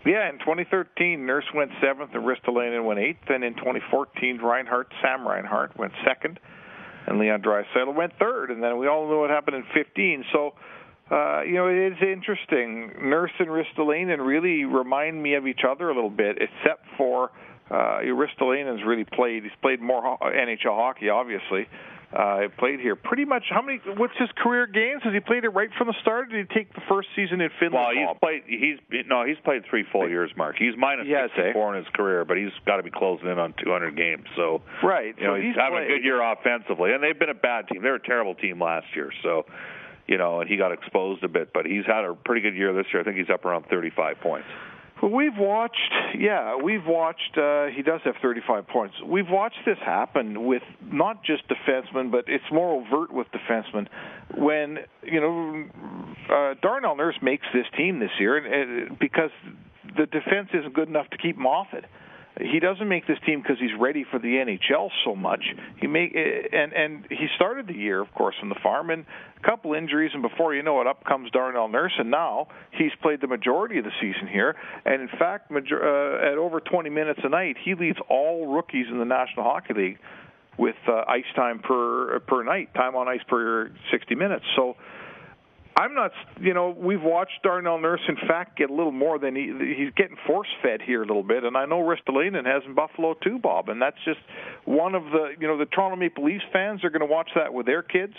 Yeah, 0.05 0.29
in 0.29 0.39
2013, 0.39 1.25
Nurse 1.25 1.45
went 1.53 1.71
seventh 1.81 2.11
and 2.13 2.23
Ristolainen 2.23 2.83
went 2.83 2.99
eighth. 2.99 3.29
And 3.29 3.43
in 3.43 3.53
2014, 3.53 4.39
Reinhart, 4.39 4.91
Sam 5.01 5.27
Reinhart, 5.27 5.77
went 5.77 5.93
second 6.05 6.39
and 7.11 7.19
Leon 7.19 7.41
Draisaitl 7.41 7.93
went 7.93 8.13
third, 8.17 8.51
and 8.51 8.63
then 8.63 8.77
we 8.77 8.87
all 8.87 9.07
know 9.07 9.19
what 9.19 9.29
happened 9.29 9.57
in 9.57 9.63
15. 9.73 10.25
So, 10.31 10.53
uh, 11.11 11.41
you 11.41 11.55
know, 11.55 11.67
it 11.67 11.91
is 11.91 11.97
interesting. 12.01 12.93
Nurse 13.01 13.31
and 13.37 13.49
Ristolainen 13.49 14.25
really 14.25 14.63
remind 14.63 15.21
me 15.21 15.35
of 15.35 15.45
each 15.45 15.61
other 15.69 15.89
a 15.89 15.93
little 15.93 16.09
bit, 16.09 16.37
except 16.41 16.85
for 16.97 17.31
uh, 17.69 17.99
Ristolainen's 17.99 18.83
really 18.85 19.03
played. 19.03 19.43
He's 19.43 19.51
played 19.61 19.81
more 19.81 20.17
NHL 20.21 20.75
hockey, 20.75 21.09
obviously, 21.09 21.67
uh, 22.13 22.49
played 22.57 22.79
here 22.79 22.95
pretty 22.95 23.23
much. 23.23 23.43
How 23.49 23.61
many? 23.61 23.79
What's 23.85 24.17
his 24.19 24.29
career 24.35 24.67
games? 24.67 25.01
Has 25.03 25.13
he 25.13 25.19
played 25.19 25.45
it 25.45 25.49
right 25.49 25.69
from 25.77 25.87
the 25.87 25.95
start? 26.01 26.29
Did 26.29 26.47
he 26.47 26.53
take 26.53 26.73
the 26.73 26.81
first 26.89 27.07
season 27.15 27.39
in 27.39 27.49
Finland? 27.59 27.85
Well, 27.95 27.95
he's 27.95 28.19
played. 28.19 28.43
He's 28.45 29.05
no, 29.07 29.25
he's 29.25 29.37
played 29.43 29.63
three 29.69 29.85
full 29.91 30.09
years. 30.09 30.31
Mark, 30.35 30.57
he's 30.59 30.75
minus 30.77 31.07
yes, 31.07 31.29
64 31.35 31.75
in 31.75 31.83
his 31.83 31.93
career, 31.93 32.25
but 32.25 32.37
he's 32.37 32.51
got 32.65 32.77
to 32.77 32.83
be 32.83 32.91
closing 32.91 33.27
in 33.27 33.39
on 33.39 33.53
200 33.63 33.95
games. 33.95 34.25
So 34.35 34.61
right, 34.83 35.15
you 35.17 35.25
know, 35.25 35.35
he's, 35.35 35.45
he's 35.45 35.55
having 35.55 35.79
played. 35.79 35.91
a 35.91 35.95
good 35.95 36.03
year 36.03 36.21
offensively, 36.21 36.91
and 36.91 37.01
they've 37.01 37.17
been 37.17 37.29
a 37.29 37.33
bad 37.33 37.69
team. 37.69 37.81
They're 37.81 37.95
a 37.95 38.03
terrible 38.03 38.35
team 38.35 38.61
last 38.61 38.87
year. 38.93 39.11
So 39.23 39.45
you 40.07 40.17
know, 40.17 40.41
and 40.41 40.49
he 40.49 40.57
got 40.57 40.73
exposed 40.73 41.23
a 41.23 41.29
bit, 41.29 41.53
but 41.53 41.65
he's 41.65 41.85
had 41.85 42.03
a 42.03 42.13
pretty 42.13 42.41
good 42.41 42.55
year 42.55 42.73
this 42.73 42.87
year. 42.91 43.01
I 43.01 43.05
think 43.05 43.17
he's 43.17 43.29
up 43.29 43.45
around 43.45 43.67
35 43.69 44.19
points. 44.19 44.47
Well, 45.01 45.11
we've 45.11 45.37
watched, 45.37 45.91
yeah, 46.17 46.55
we've 46.55 46.85
watched. 46.85 47.35
Uh, 47.35 47.67
he 47.75 47.81
does 47.81 48.01
have 48.03 48.15
35 48.21 48.67
points. 48.67 48.95
We've 49.03 49.29
watched 49.29 49.59
this 49.65 49.77
happen 49.83 50.45
with 50.45 50.61
not 50.83 51.23
just 51.23 51.43
defensemen, 51.47 52.11
but 52.11 52.25
it's 52.27 52.43
more 52.51 52.81
overt 52.81 53.11
with 53.11 53.27
defensemen. 53.31 53.87
When 54.37 54.77
you 55.03 55.19
know 55.19 55.65
uh, 56.29 56.53
Darnell 56.61 56.95
Nurse 56.95 57.17
makes 57.21 57.45
this 57.53 57.65
team 57.75 57.99
this 57.99 58.11
year, 58.19 58.37
and, 58.37 58.91
uh, 58.91 58.95
because 58.99 59.31
the 59.97 60.05
defense 60.05 60.49
isn't 60.53 60.73
good 60.73 60.87
enough 60.87 61.09
to 61.09 61.17
keep 61.17 61.35
him 61.35 61.47
off 61.47 61.67
it 61.73 61.85
he 62.41 62.59
doesn't 62.59 62.87
make 62.87 63.07
this 63.07 63.17
team 63.25 63.41
because 63.41 63.57
he's 63.59 63.77
ready 63.79 64.05
for 64.09 64.19
the 64.19 64.27
NHL 64.27 64.89
so 65.05 65.15
much. 65.15 65.43
He 65.79 65.87
make 65.87 66.15
and 66.15 66.73
and 66.73 67.05
he 67.09 67.27
started 67.35 67.67
the 67.67 67.73
year, 67.73 67.99
of 68.01 68.11
course, 68.13 68.35
from 68.39 68.49
the 68.49 68.59
farm 68.61 68.89
and 68.89 69.05
a 69.37 69.47
couple 69.47 69.73
injuries, 69.73 70.11
and 70.13 70.21
before 70.21 70.53
you 70.55 70.63
know 70.63 70.81
it, 70.81 70.87
up 70.87 71.03
comes 71.03 71.31
Darnell 71.31 71.67
Nurse, 71.67 71.93
and 71.97 72.11
now 72.11 72.47
he's 72.71 72.91
played 73.01 73.21
the 73.21 73.27
majority 73.27 73.77
of 73.77 73.85
the 73.85 73.91
season 73.99 74.27
here, 74.27 74.55
and 74.85 75.01
in 75.01 75.09
fact, 75.19 75.51
major, 75.51 75.81
uh, 75.81 76.31
at 76.31 76.37
over 76.37 76.59
20 76.59 76.89
minutes 76.89 77.19
a 77.23 77.29
night, 77.29 77.57
he 77.63 77.75
leads 77.75 77.97
all 78.09 78.53
rookies 78.53 78.85
in 78.89 78.99
the 78.99 79.05
National 79.05 79.43
Hockey 79.43 79.73
League 79.73 79.99
with 80.57 80.75
uh, 80.87 81.03
ice 81.07 81.25
time 81.35 81.59
per 81.59 82.19
per 82.21 82.43
night, 82.43 82.73
time 82.73 82.95
on 82.95 83.07
ice 83.07 83.23
per 83.27 83.71
60 83.91 84.15
minutes. 84.15 84.45
So 84.55 84.75
I'm 85.81 85.95
not. 85.95 86.11
You 86.39 86.53
know, 86.53 86.69
we've 86.77 87.01
watched 87.01 87.41
Darnell 87.41 87.79
Nurse, 87.79 88.01
in 88.07 88.15
fact, 88.27 88.57
get 88.57 88.69
a 88.69 88.73
little 88.73 88.91
more 88.91 89.17
than 89.17 89.35
he 89.35 89.51
he's 89.75 89.91
getting 89.95 90.15
force 90.27 90.47
fed 90.61 90.79
here 90.79 91.01
a 91.01 91.05
little 91.07 91.23
bit, 91.23 91.43
and 91.43 91.57
I 91.57 91.65
know 91.65 91.79
Ristolainen 91.79 92.45
has 92.45 92.61
in 92.67 92.75
Buffalo 92.75 93.15
too, 93.15 93.39
Bob. 93.39 93.67
And 93.67 93.81
that's 93.81 93.97
just 94.05 94.19
one 94.65 94.93
of 94.93 95.05
the. 95.05 95.33
You 95.39 95.47
know, 95.47 95.57
the 95.57 95.65
Toronto 95.65 95.95
Maple 95.95 96.23
Leafs 96.23 96.43
fans 96.53 96.83
are 96.83 96.91
going 96.91 96.99
to 96.99 97.11
watch 97.11 97.29
that 97.35 97.51
with 97.51 97.65
their 97.65 97.81
kids. 97.81 98.13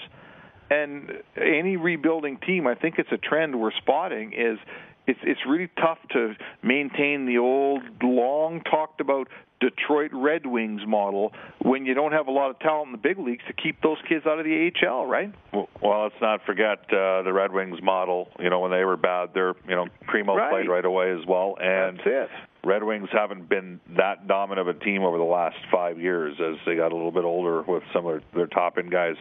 And 0.70 1.12
any 1.36 1.76
rebuilding 1.76 2.38
team, 2.38 2.66
I 2.66 2.74
think 2.74 2.96
it's 2.98 3.12
a 3.12 3.18
trend 3.18 3.60
we're 3.60 3.70
spotting 3.72 4.32
is 4.32 4.58
it's 5.06 5.20
it's 5.22 5.40
really 5.48 5.70
tough 5.76 5.98
to 6.14 6.34
maintain 6.62 7.26
the 7.26 7.38
old 7.38 7.82
long 8.02 8.62
talked 8.62 9.00
about 9.00 9.28
Detroit 9.62 10.10
Red 10.12 10.44
Wings 10.44 10.82
model 10.86 11.32
when 11.60 11.86
you 11.86 11.94
don't 11.94 12.12
have 12.12 12.26
a 12.26 12.32
lot 12.32 12.50
of 12.50 12.58
talent 12.58 12.86
in 12.88 12.92
the 12.92 12.98
big 12.98 13.18
leagues 13.18 13.44
to 13.46 13.52
keep 13.52 13.80
those 13.80 13.98
kids 14.08 14.26
out 14.26 14.40
of 14.40 14.44
the 14.44 14.70
AHL, 14.84 15.06
right? 15.06 15.32
Well, 15.52 15.68
let's 16.02 16.20
not 16.20 16.44
forget 16.44 16.80
uh, 16.90 17.22
the 17.22 17.32
Red 17.32 17.52
Wings 17.52 17.78
model. 17.80 18.28
You 18.40 18.50
know, 18.50 18.60
when 18.60 18.72
they 18.72 18.84
were 18.84 18.96
bad, 18.96 19.30
they're 19.34 19.54
you 19.68 19.76
know 19.76 19.86
Primo 20.08 20.34
right. 20.34 20.50
played 20.50 20.68
right 20.68 20.84
away 20.84 21.12
as 21.12 21.24
well, 21.26 21.56
and 21.60 21.98
That's 21.98 22.06
it. 22.06 22.28
Red 22.64 22.82
Wings 22.82 23.08
haven't 23.12 23.48
been 23.48 23.80
that 23.96 24.28
dominant 24.28 24.68
of 24.68 24.76
a 24.76 24.78
team 24.78 25.02
over 25.02 25.18
the 25.18 25.24
last 25.24 25.56
five 25.70 25.98
years 25.98 26.36
as 26.40 26.56
they 26.66 26.76
got 26.76 26.92
a 26.92 26.94
little 26.94 27.10
bit 27.10 27.24
older 27.24 27.62
with 27.62 27.82
some 27.92 28.06
of 28.06 28.22
their 28.34 28.46
top 28.46 28.78
end 28.78 28.90
guys. 28.90 29.16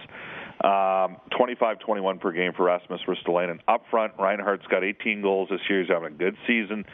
Um, 0.63 1.17
25-21 1.39 2.19
per 2.21 2.31
game 2.31 2.51
for 2.55 2.65
Rasmus 2.65 3.01
Ristolainen. 3.07 3.59
Up 3.67 3.83
front, 3.89 4.13
Reinhart's 4.19 4.67
got 4.67 4.83
18 4.83 5.23
goals 5.23 5.49
this 5.49 5.59
year. 5.67 5.81
He's 5.81 5.89
having 5.89 6.13
a 6.13 6.15
good 6.15 6.37
season. 6.45 6.85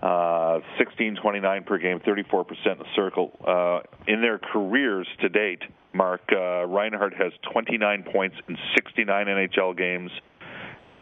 Uh, 0.00 0.60
16-29 0.78 1.66
per 1.66 1.78
game, 1.78 1.98
34% 2.00 2.44
in 2.72 2.78
the 2.78 2.84
circle. 2.94 3.32
Uh, 3.44 3.80
in 4.06 4.20
their 4.20 4.38
careers 4.38 5.08
to 5.20 5.28
date, 5.28 5.62
Mark 5.92 6.20
uh, 6.30 6.64
Reinhart 6.66 7.14
has 7.14 7.32
29 7.52 8.04
points 8.12 8.36
in 8.48 8.56
69 8.76 9.26
NHL 9.26 9.76
games, 9.76 10.12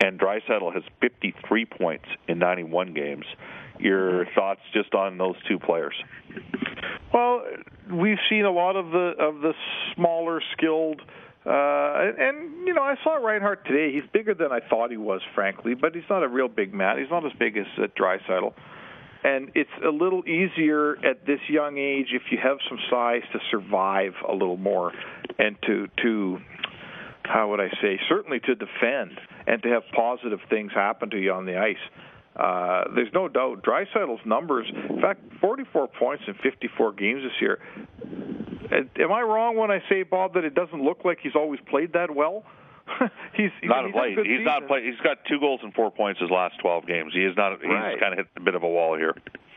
and 0.03 0.19
Draisaitl 0.19 0.73
has 0.73 0.83
53 1.03 1.67
points 1.67 2.07
in 2.26 2.38
91 2.38 2.95
games. 2.95 3.26
Your 3.79 4.25
thoughts 4.35 4.62
just 4.73 4.95
on 4.95 5.19
those 5.19 5.37
two 5.47 5.59
players? 5.59 5.95
Well, 7.12 7.43
we've 7.93 8.19
seen 8.31 8.47
a 8.47 8.50
lot 8.50 8.76
of 8.76 8.87
the 8.93 9.12
of 9.19 9.43
the 9.43 9.53
smaller 9.95 10.41
skilled 10.57 11.03
uh, 11.47 12.11
and 12.19 12.67
you 12.67 12.75
know, 12.75 12.83
I 12.83 12.97
saw 13.05 13.15
Reinhart 13.15 13.65
today. 13.67 13.95
He's 13.95 14.11
bigger 14.12 14.35
than 14.35 14.50
I 14.50 14.59
thought 14.69 14.91
he 14.91 14.97
was, 14.97 15.21
frankly, 15.33 15.75
but 15.75 15.95
he's 15.95 16.09
not 16.11 16.25
a 16.25 16.29
real 16.29 16.49
big 16.49 16.75
man. 16.75 16.99
He's 16.99 17.11
not 17.11 17.25
as 17.25 17.33
big 17.38 17.57
as 17.57 17.67
uh, 17.79 17.87
Draisaitl. 17.97 18.53
And 19.25 19.50
it's 19.54 19.70
a 19.85 19.90
little 19.90 20.23
easier 20.26 20.96
at 21.04 21.26
this 21.26 21.40
young 21.49 21.78
age 21.78 22.08
if 22.12 22.23
you 22.30 22.38
have 22.42 22.58
some 22.68 22.78
size 22.90 23.23
to 23.32 23.38
survive 23.50 24.12
a 24.28 24.32
little 24.32 24.56
more, 24.56 24.92
and 25.38 25.56
to 25.66 25.88
to 26.02 26.38
how 27.25 27.50
would 27.50 27.61
I 27.61 27.68
say 27.82 27.99
certainly 28.08 28.40
to 28.40 28.54
defend 28.54 29.18
and 29.46 29.62
to 29.62 29.68
have 29.70 29.82
positive 29.94 30.40
things 30.49 30.73
happen 30.73 31.11
to 31.11 31.18
you 31.18 31.32
on 31.32 31.44
the 31.44 31.58
ice. 31.58 31.76
Uh, 32.37 32.85
there's 32.94 33.12
no 33.14 33.28
doubt 33.28 33.62
Draisaitl's 33.62 34.20
numbers. 34.26 34.66
In 34.90 35.00
fact, 35.00 35.20
44 35.40 35.88
points 35.88 36.25
in 36.26 36.35
54 36.35 36.92
games 36.92 37.23
this 37.23 37.32
year. 37.40 37.58
Am 38.70 39.12
I 39.12 39.23
wrong 39.23 39.56
when 39.56 39.70
I 39.70 39.78
say, 39.88 40.02
Bob, 40.02 40.35
that 40.35 40.44
it 40.44 40.54
doesn't 40.54 40.82
look 40.82 41.04
like 41.04 41.18
he's 41.23 41.35
always 41.35 41.61
played 41.70 41.94
that 41.94 42.14
well? 42.14 42.44
he's 43.35 43.50
not 43.62 43.85
he's 43.85 43.93
played. 43.93 44.19
He's 44.19 44.26
season. 44.26 44.45
not 44.45 44.66
played. 44.66 44.85
He's 44.85 45.00
got 45.02 45.19
two 45.28 45.40
goals 45.40 45.61
and 45.62 45.75
four 45.75 45.90
points 45.90 46.21
his 46.21 46.31
last 46.31 46.55
12 46.61 46.87
games. 46.87 47.12
He 47.14 47.25
is 47.25 47.37
not. 47.37 47.61
He's 47.61 47.71
right. 47.71 47.99
kind 47.99 48.12
of 48.12 48.19
hit 48.19 48.26
a 48.37 48.40
bit 48.40 48.55
of 48.55 48.62
a 48.62 48.69
wall 48.69 48.97
here. 48.97 49.14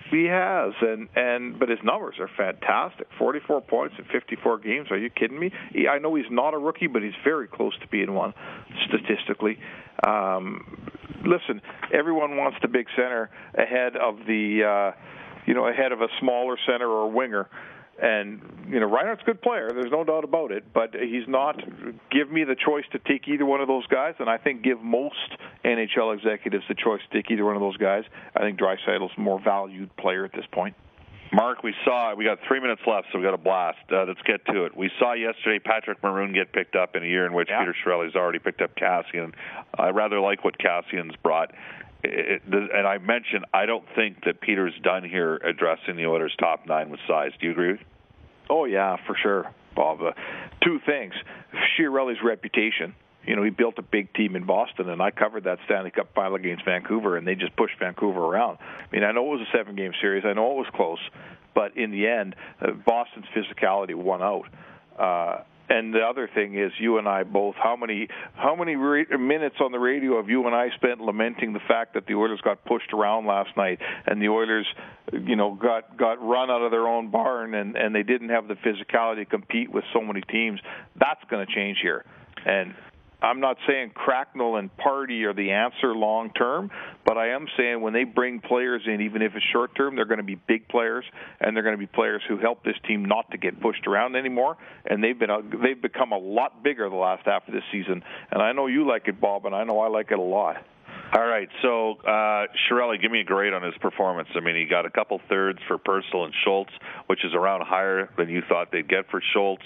He 0.10 0.26
has, 0.26 0.74
and 0.82 1.08
and 1.16 1.60
but 1.60 1.70
his 1.70 1.80
numbers 1.84 2.16
are 2.20 2.30
fantastic. 2.36 3.08
44 3.20 3.62
points 3.62 3.96
in 4.00 4.06
54 4.06 4.58
games. 4.60 4.88
Are 4.90 4.98
you 4.98 5.10
kidding 5.10 5.40
me? 5.40 5.52
He, 5.72 5.88
I 5.88 6.00
know 6.00 6.16
he's 6.16 6.32
not 6.32 6.54
a 6.54 6.58
rookie, 6.58 6.88
but 6.88 7.04
he's 7.04 7.14
very 7.24 7.48
close 7.48 7.78
to 7.80 7.88
being 7.88 8.14
one 8.14 8.34
statistically. 8.88 9.60
Um, 10.04 10.92
listen, 11.24 11.62
everyone 11.94 12.38
wants 12.38 12.58
the 12.62 12.68
big 12.68 12.88
center 12.96 13.30
ahead 13.54 13.96
of 13.96 14.18
the, 14.26 14.64
uh, 14.96 15.00
you 15.46 15.54
know, 15.54 15.68
ahead 15.68 15.92
of 15.92 16.02
a 16.02 16.08
smaller 16.20 16.58
center 16.66 16.88
or 16.88 17.12
winger. 17.12 17.48
And 18.02 18.42
you 18.70 18.80
know, 18.80 18.86
Reinhart's 18.86 19.22
a 19.24 19.26
good 19.26 19.42
player. 19.42 19.70
There's 19.74 19.92
no 19.92 20.04
doubt 20.04 20.24
about 20.24 20.52
it. 20.52 20.74
But 20.74 20.94
he's 20.94 21.28
not. 21.28 21.62
Give 22.12 22.32
me 22.32 22.44
the 22.44 22.56
choice 22.56 22.86
to 22.92 23.00
take 23.00 23.28
either 23.28 23.46
one 23.46 23.62
of 23.62 23.68
those 23.68 23.86
guys, 23.88 24.16
and 24.20 24.30
I 24.30 24.38
think 24.38 24.64
give 24.64 24.82
most 24.82 25.36
NHL 25.66 26.16
executives 26.16 26.64
the 26.68 26.76
choice 26.76 27.02
to 27.12 27.22
take 27.22 27.32
either 27.32 27.46
one 27.46 27.56
of 27.56 27.62
those 27.62 27.78
guys. 27.78 28.04
I 28.36 28.40
think 28.40 28.60
Draisaitl's 28.60 29.12
a 29.18 29.22
more 29.22 29.40
valued 29.40 29.96
player 29.98 30.26
at 30.26 30.32
this 30.32 30.46
point. 30.52 30.76
Mark, 31.32 31.62
we 31.62 31.76
saw 31.86 32.16
we 32.16 32.26
got 32.26 32.40
three 32.48 32.60
minutes 32.60 32.82
left, 32.88 33.08
so 33.12 33.20
we 33.20 33.24
got 33.24 33.36
a 33.36 33.38
blast. 33.38 33.78
Uh, 33.92 34.06
let's 34.06 34.22
get 34.24 34.44
to 34.48 34.66
it. 34.66 34.76
We 34.76 34.90
saw 34.98 35.14
yesterday 35.14 35.60
Patrick 35.60 36.02
Maroon 36.02 36.34
get 36.34 36.52
picked 36.52 36.76
up 36.76 36.96
in 36.96 37.04
a 37.04 37.06
year 37.06 37.26
in 37.28 37.34
which 37.34 37.50
yeah. 37.50 37.60
Peter 37.60 37.76
Chiarelli's 37.86 38.16
already 38.16 38.40
picked 38.40 38.62
up 38.62 38.76
Kassian. 38.76 39.34
I 39.78 39.90
rather 39.90 40.20
like 40.20 40.44
what 40.44 40.58
Kassian's 40.58 41.16
brought. 41.22 41.52
It, 42.04 42.42
and 42.46 42.88
I 42.88 42.98
mentioned 42.98 43.46
I 43.54 43.66
don't 43.66 43.86
think 43.96 44.24
that 44.26 44.42
Peter's 44.42 44.74
done 44.84 45.04
here 45.04 45.36
addressing 45.36 45.98
the 45.98 46.06
Oilers' 46.06 46.36
top 46.40 46.66
nine 46.66 46.90
with 46.90 47.00
size. 47.08 47.32
Do 47.40 47.48
you 47.48 47.52
agree? 47.52 47.80
Oh 48.50 48.66
yeah, 48.66 48.98
for 49.06 49.16
sure, 49.22 49.52
Bob. 49.76 50.02
Uh, 50.02 50.12
two 50.64 50.80
things: 50.86 51.14
Chiarelli's 51.78 52.24
reputation 52.24 52.96
you 53.26 53.36
know, 53.36 53.44
he 53.44 53.50
built 53.50 53.76
a 53.78 53.82
big 53.82 54.14
team 54.14 54.36
in 54.36 54.46
Boston, 54.46 54.90
and 54.90 55.02
I 55.02 55.12
covered 55.12 55.44
that 55.44 55.60
Stanley 55.66 55.92
Cup 55.92 56.10
final 56.16 56.36
against 56.36 56.66
Vancouver, 56.66 57.18
and 57.18 57.28
they 57.28 57.36
just 57.36 57.56
pushed 57.56 57.78
Vancouver 57.80 58.20
around. 58.20 58.58
I 58.60 58.86
mean, 58.92 59.04
I 59.04 59.12
know 59.12 59.34
it 59.34 59.40
was 59.40 59.48
a 59.48 59.58
seven-game 59.58 59.92
series, 60.02 60.24
I 60.26 60.34
know 60.34 60.52
it 60.52 60.56
was 60.56 60.68
close, 60.74 61.00
but 61.54 61.78
in 61.78 61.92
the 61.92 62.08
end, 62.08 62.36
uh, 62.62 62.72
Boston's 62.72 63.26
physicality 63.36 63.94
won 63.94 64.22
out. 64.22 64.46
Uh, 64.98 65.44
and 65.70 65.94
the 65.94 66.02
other 66.02 66.30
thing 66.34 66.58
is, 66.58 66.72
you 66.80 66.98
and 66.98 67.08
I 67.08 67.24
both. 67.24 67.56
How 67.56 67.76
many 67.76 68.08
how 68.34 68.56
many 68.56 68.76
re- 68.76 69.06
minutes 69.18 69.58
on 69.62 69.72
the 69.72 69.80
radio 69.80 70.18
have 70.18 70.30
you 70.30 70.46
and 70.46 70.56
I 70.56 70.70
spent 70.76 71.00
lamenting 71.00 71.54
the 71.54 71.60
fact 71.68 71.94
that 71.94 72.08
the 72.08 72.16
Oilers 72.16 72.42
got 72.42 72.66
pushed 72.66 72.92
around 72.94 73.28
last 73.28 73.56
night, 73.56 73.80
and 74.06 74.22
the 74.22 74.30
Oilers, 74.30 74.66
you 75.14 75.36
know, 75.36 75.54
got 75.54 75.98
got 75.98 76.22
run 76.22 76.50
out 76.50 76.62
of 76.62 76.72
their 76.72 76.88
own 76.88 77.12
barn, 77.12 77.54
and 77.54 77.76
and 77.76 77.94
they 77.94 78.04
didn't 78.04 78.30
have 78.30 78.48
the 78.48 78.56
physicality 78.56 79.18
to 79.18 79.26
compete 79.26 79.72
with 79.72 79.84
so 79.94 80.02
many 80.02 80.22
teams. 80.22 80.60
That's 81.00 81.24
going 81.30 81.46
to 81.46 81.54
change 81.54 81.78
here, 81.82 82.04
and 82.46 82.74
I'm 83.22 83.40
not 83.40 83.58
saying 83.68 83.92
Cracknell 83.96 84.56
and 84.56 84.70
Pardy 84.78 85.24
are 85.24 85.34
the 85.34 85.52
answer 85.52 85.94
long 85.94 86.32
term, 86.32 86.72
but 87.06 87.18
I 87.18 87.30
am 87.30 87.48
saying 87.58 87.82
when 87.82 87.94
they 87.94 88.06
bring 88.06 88.40
players 88.40 88.84
in, 88.86 89.02
even 89.02 89.22
if 89.22 89.34
it's 89.36 89.46
short 89.52 89.76
term, 89.76 89.96
they're 89.96 90.06
going 90.06 90.20
to 90.20 90.24
be 90.24 90.36
big 90.36 90.68
players, 90.70 91.04
and 91.42 91.56
they're 91.56 91.64
going 91.64 91.76
to 91.76 91.80
be 91.80 91.88
players 91.88 92.22
who 92.28 92.38
help 92.38 92.64
this 92.64 92.78
team 92.88 93.06
not 93.06 93.30
to 93.32 93.38
get 93.38 93.60
pushed 93.62 93.88
around 93.88 94.16
anymore. 94.16 94.58
And 94.86 95.04
they've 95.04 95.18
been 95.18 95.30
they've 95.62 95.82
become 95.82 96.12
a 96.12 96.18
lot 96.18 96.64
bigger 96.64 96.90
the 96.90 96.96
last 96.96 97.26
half 97.26 97.48
of 97.48 97.54
this 97.54 97.64
season. 97.72 98.04
And 98.32 98.42
I 98.42 98.54
know 98.54 98.68
you 98.68 98.88
like 98.88 99.08
it, 99.08 99.20
Bob, 99.20 99.46
and 99.46 99.54
I 99.54 99.64
know 99.64 99.80
I 99.80 99.90
like 99.90 100.12
it 100.12 100.20
a 100.20 100.22
lot. 100.22 100.58
All 101.12 101.26
right, 101.26 101.50
so 101.64 101.94
uh, 102.06 102.46
Chiarelli, 102.70 103.02
give 103.02 103.12
me 103.12 103.22
a 103.22 103.24
grade 103.24 103.52
on 103.52 103.64
his 103.64 103.74
performance. 103.82 104.30
I 104.36 104.42
mean, 104.42 104.56
he 104.56 104.66
got 104.66 104.86
a 104.86 104.92
couple 104.92 105.20
thirds 105.28 105.58
for 105.68 105.80
Purcell 105.80 106.26
and 106.26 106.34
Schultz, 106.44 106.70
which 107.08 107.26
is 107.26 107.34
around 107.34 107.62
higher 107.66 108.10
than 108.16 108.30
you 108.30 108.44
thought 108.48 108.72
they'd 108.72 108.88
get 108.88 109.10
for 109.10 109.20
Schultz. 109.34 109.64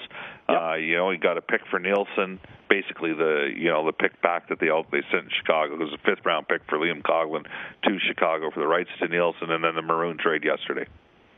Yep. 0.48 0.58
Uh, 0.58 0.74
you 0.76 0.96
know, 0.96 1.12
he 1.12 1.18
got 1.18 1.38
a 1.38 1.42
pick 1.42 1.60
for 1.70 1.80
Nilsson, 1.80 2.40
basically 2.74 3.14
the 3.14 3.52
you 3.56 3.70
know 3.70 3.86
the 3.86 3.92
pick 3.92 4.20
back 4.22 4.50
that 4.50 4.60
they 4.60 4.68
they 4.92 5.04
sent 5.12 5.26
in 5.26 5.30
Chicago. 5.38 5.76
It 5.76 5.80
was 5.80 5.94
a 5.94 6.02
fifth 6.04 6.26
round 6.26 6.48
pick 6.48 6.62
for 6.68 6.80
Liam 6.80 7.04
Coughlin 7.04 7.44
to 7.84 7.98
Chicago 8.08 8.50
for 8.52 8.60
the 8.60 8.68
rights 8.68 8.90
to 9.00 9.08
Nilsson, 9.08 9.52
and 9.52 9.64
then 9.64 9.76
the 9.76 9.84
Maroon 9.84 10.18
trade 10.18 10.44
yesterday. 10.44 10.88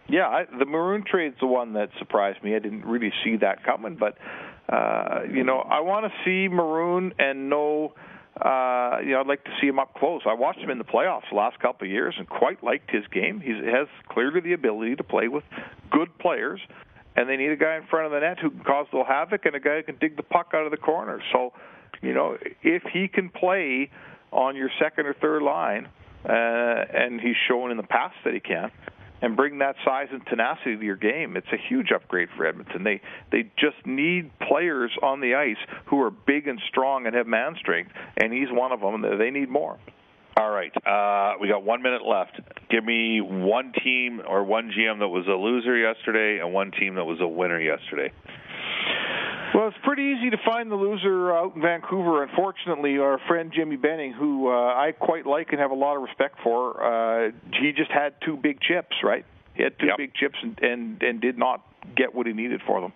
Yeah, 0.07 0.27
I, 0.27 0.45
the 0.57 0.65
Maroon 0.65 1.03
trade's 1.03 1.35
the 1.41 1.47
one 1.47 1.73
that 1.73 1.89
surprised 1.97 2.43
me. 2.43 2.55
I 2.55 2.59
didn't 2.59 2.85
really 2.85 3.11
see 3.23 3.37
that 3.37 3.65
coming, 3.65 3.97
but 3.97 4.17
uh, 4.71 5.21
you 5.29 5.43
know, 5.43 5.59
I 5.59 5.81
want 5.81 6.05
to 6.05 6.11
see 6.23 6.47
Maroon 6.47 7.13
and 7.19 7.49
know 7.49 7.93
uh, 8.39 8.99
you 9.01 9.11
know, 9.11 9.21
I'd 9.21 9.27
like 9.27 9.45
to 9.45 9.51
see 9.61 9.67
him 9.67 9.79
up 9.79 9.93
close. 9.93 10.21
I 10.25 10.33
watched 10.33 10.59
him 10.59 10.69
in 10.69 10.77
the 10.77 10.83
playoffs 10.83 11.29
the 11.31 11.37
last 11.37 11.57
couple 11.59 11.87
of 11.87 11.91
years 11.91 12.15
and 12.17 12.27
quite 12.27 12.63
liked 12.63 12.91
his 12.91 13.03
game. 13.07 13.39
He 13.39 13.51
has 13.51 13.87
clearly 14.09 14.41
the 14.41 14.51
ability 14.53 14.97
to 14.97 15.03
play 15.03 15.29
with 15.29 15.45
good 15.89 16.17
players, 16.17 16.59
and 17.15 17.29
they 17.29 17.37
need 17.37 17.51
a 17.51 17.55
guy 17.55 17.77
in 17.77 17.83
front 17.87 18.05
of 18.07 18.11
the 18.11 18.19
net 18.19 18.39
who 18.39 18.49
can 18.49 18.63
cause 18.63 18.87
a 18.91 18.95
little 18.95 19.07
havoc 19.07 19.45
and 19.45 19.55
a 19.55 19.59
guy 19.59 19.77
who 19.77 19.83
can 19.83 19.97
dig 19.97 20.17
the 20.17 20.23
puck 20.23 20.51
out 20.53 20.65
of 20.65 20.71
the 20.71 20.77
corner. 20.77 21.21
So, 21.31 21.53
you 22.01 22.13
know, 22.13 22.37
if 22.61 22.83
he 22.91 23.07
can 23.07 23.29
play 23.29 23.89
on 24.31 24.55
your 24.55 24.69
second 24.79 25.05
or 25.05 25.13
third 25.13 25.41
line, 25.41 25.87
uh, 26.25 26.31
and 26.31 27.21
he's 27.21 27.35
shown 27.47 27.71
in 27.71 27.77
the 27.77 27.83
past 27.83 28.15
that 28.25 28.33
he 28.33 28.39
can, 28.39 28.71
and 29.21 29.35
bring 29.35 29.59
that 29.59 29.75
size 29.85 30.07
and 30.11 30.25
tenacity 30.27 30.75
to 30.75 30.83
your 30.83 30.95
game. 30.95 31.37
It's 31.37 31.47
a 31.51 31.57
huge 31.69 31.91
upgrade 31.91 32.27
for 32.35 32.45
Edmonton. 32.45 32.83
They 32.83 33.01
they 33.31 33.49
just 33.57 33.85
need 33.85 34.31
players 34.39 34.91
on 35.01 35.21
the 35.21 35.35
ice 35.35 35.57
who 35.85 36.01
are 36.01 36.11
big 36.11 36.47
and 36.47 36.59
strong 36.67 37.05
and 37.07 37.15
have 37.15 37.27
man 37.27 37.55
strength, 37.59 37.91
and 38.17 38.33
he's 38.33 38.49
one 38.51 38.71
of 38.71 38.81
them. 38.81 39.01
They 39.17 39.31
need 39.31 39.49
more. 39.49 39.77
All 40.37 40.49
right, 40.49 40.71
uh, 40.85 41.37
we 41.39 41.47
got 41.47 41.63
one 41.63 41.81
minute 41.81 42.01
left. 42.05 42.39
Give 42.69 42.83
me 42.83 43.21
one 43.21 43.71
team 43.83 44.21
or 44.27 44.43
one 44.43 44.69
GM 44.77 44.99
that 44.99 45.07
was 45.07 45.25
a 45.27 45.31
loser 45.31 45.77
yesterday, 45.77 46.41
and 46.43 46.53
one 46.53 46.71
team 46.71 46.95
that 46.95 47.05
was 47.05 47.21
a 47.21 47.27
winner 47.27 47.59
yesterday. 47.59 48.11
Well, 49.53 49.69
it's 49.69 49.77
pretty 49.85 50.03
easy 50.17 50.31
to 50.31 50.37
find 50.45 50.69
the 50.69 50.75
loser 50.75 51.31
out 51.31 51.55
in 51.55 51.61
Vancouver. 51.61 52.23
Unfortunately, 52.23 52.97
our 52.97 53.17
friend 53.29 53.53
Jimmy 53.55 53.77
Benning, 53.77 54.11
who 54.11 54.49
uh, 54.49 54.73
I 54.73 54.91
quite 54.91 55.25
like 55.25 55.51
and 55.51 55.61
have 55.61 55.71
a 55.71 55.75
lot 55.75 55.95
of 55.95 56.03
respect 56.03 56.35
for, 56.43 56.83
uh, 56.83 57.31
he 57.61 57.71
just 57.71 57.89
had 57.89 58.15
two 58.25 58.35
big 58.35 58.59
chips, 58.59 58.97
right? 59.01 59.25
He 59.53 59.63
had 59.63 59.79
two 59.79 59.85
yep. 59.85 59.97
big 59.97 60.13
chips 60.13 60.35
and, 60.43 60.59
and 60.61 61.01
and 61.01 61.21
did 61.21 61.37
not 61.37 61.63
get 61.95 62.13
what 62.13 62.27
he 62.27 62.33
needed 62.33 62.61
for 62.67 62.81
them. 62.81 62.91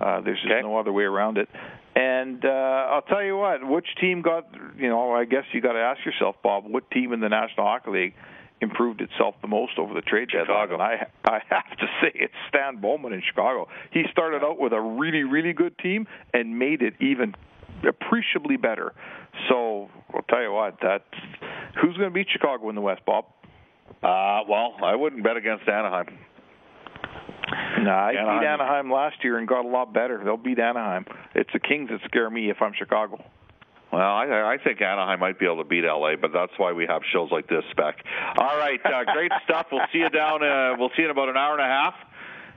Uh, 0.00 0.20
there's 0.20 0.40
just 0.40 0.50
okay. 0.50 0.62
no 0.62 0.76
other 0.76 0.92
way 0.92 1.04
around 1.04 1.38
it. 1.38 1.48
And 1.94 2.44
uh, 2.44 2.48
I'll 2.48 3.02
tell 3.02 3.22
you 3.22 3.36
what, 3.36 3.66
which 3.66 3.86
team 4.00 4.22
got, 4.22 4.48
you 4.78 4.88
know, 4.88 5.12
I 5.12 5.24
guess 5.24 5.44
you 5.52 5.60
got 5.60 5.72
to 5.72 5.78
ask 5.78 6.04
yourself, 6.06 6.36
Bob, 6.42 6.64
what 6.66 6.90
team 6.90 7.12
in 7.12 7.20
the 7.20 7.28
National 7.28 7.66
Hockey 7.66 7.90
League 7.90 8.14
improved 8.62 9.00
itself 9.02 9.34
the 9.42 9.48
most 9.48 9.78
over 9.78 9.92
the 9.92 10.00
trade 10.00 10.28
deadline? 10.32 10.72
And 10.72 10.80
I, 10.80 11.06
I 11.24 11.40
have 11.50 11.76
to 11.78 11.86
say 12.00 12.12
it's 12.14 12.32
Stan 12.48 12.80
Bowman 12.80 13.12
in 13.12 13.22
Chicago. 13.28 13.68
He 13.90 14.04
started 14.10 14.42
out 14.42 14.58
with 14.58 14.72
a 14.72 14.80
really, 14.80 15.24
really 15.24 15.52
good 15.52 15.76
team 15.78 16.06
and 16.32 16.58
made 16.58 16.80
it 16.80 16.94
even 17.00 17.34
appreciably 17.86 18.56
better. 18.56 18.94
So 19.50 19.90
I'll 20.14 20.22
tell 20.22 20.42
you 20.42 20.52
what, 20.52 20.78
that 20.80 21.04
who's 21.80 21.96
going 21.96 22.08
to 22.08 22.14
beat 22.14 22.28
Chicago 22.32 22.70
in 22.70 22.74
the 22.74 22.80
West, 22.80 23.02
Bob? 23.04 23.26
Uh, 24.02 24.40
well, 24.48 24.76
I 24.82 24.94
wouldn't 24.94 25.22
bet 25.22 25.36
against 25.36 25.68
Anaheim. 25.68 26.06
No, 27.82 27.90
I 27.90 28.12
Anaheim. 28.12 28.40
beat 28.40 28.46
Anaheim 28.46 28.92
last 28.92 29.16
year 29.24 29.38
and 29.38 29.46
got 29.46 29.64
a 29.64 29.68
lot 29.68 29.92
better. 29.92 30.20
They'll 30.24 30.36
beat 30.36 30.58
Anaheim. 30.58 31.04
It's 31.34 31.50
the 31.52 31.60
Kings 31.60 31.90
that 31.90 32.00
scare 32.04 32.30
me 32.30 32.50
if 32.50 32.60
I'm 32.60 32.72
Chicago. 32.78 33.22
Well, 33.92 34.00
I, 34.00 34.54
I 34.54 34.56
think 34.62 34.80
Anaheim 34.80 35.20
might 35.20 35.38
be 35.38 35.44
able 35.44 35.58
to 35.62 35.68
beat 35.68 35.84
LA, 35.84 36.16
but 36.16 36.32
that's 36.32 36.52
why 36.56 36.72
we 36.72 36.86
have 36.88 37.02
shows 37.12 37.30
like 37.30 37.46
this, 37.48 37.62
Spec. 37.72 37.96
All 38.38 38.56
right, 38.56 38.80
uh, 38.84 39.04
great 39.12 39.32
stuff. 39.44 39.66
We'll 39.70 39.82
see 39.92 39.98
you 39.98 40.08
down. 40.08 40.42
Uh, 40.42 40.76
we'll 40.78 40.88
see 40.96 41.02
you 41.02 41.04
in 41.06 41.10
about 41.10 41.28
an 41.28 41.36
hour 41.36 41.58
and 41.58 41.60
a 41.60 41.64
half. 41.66 41.94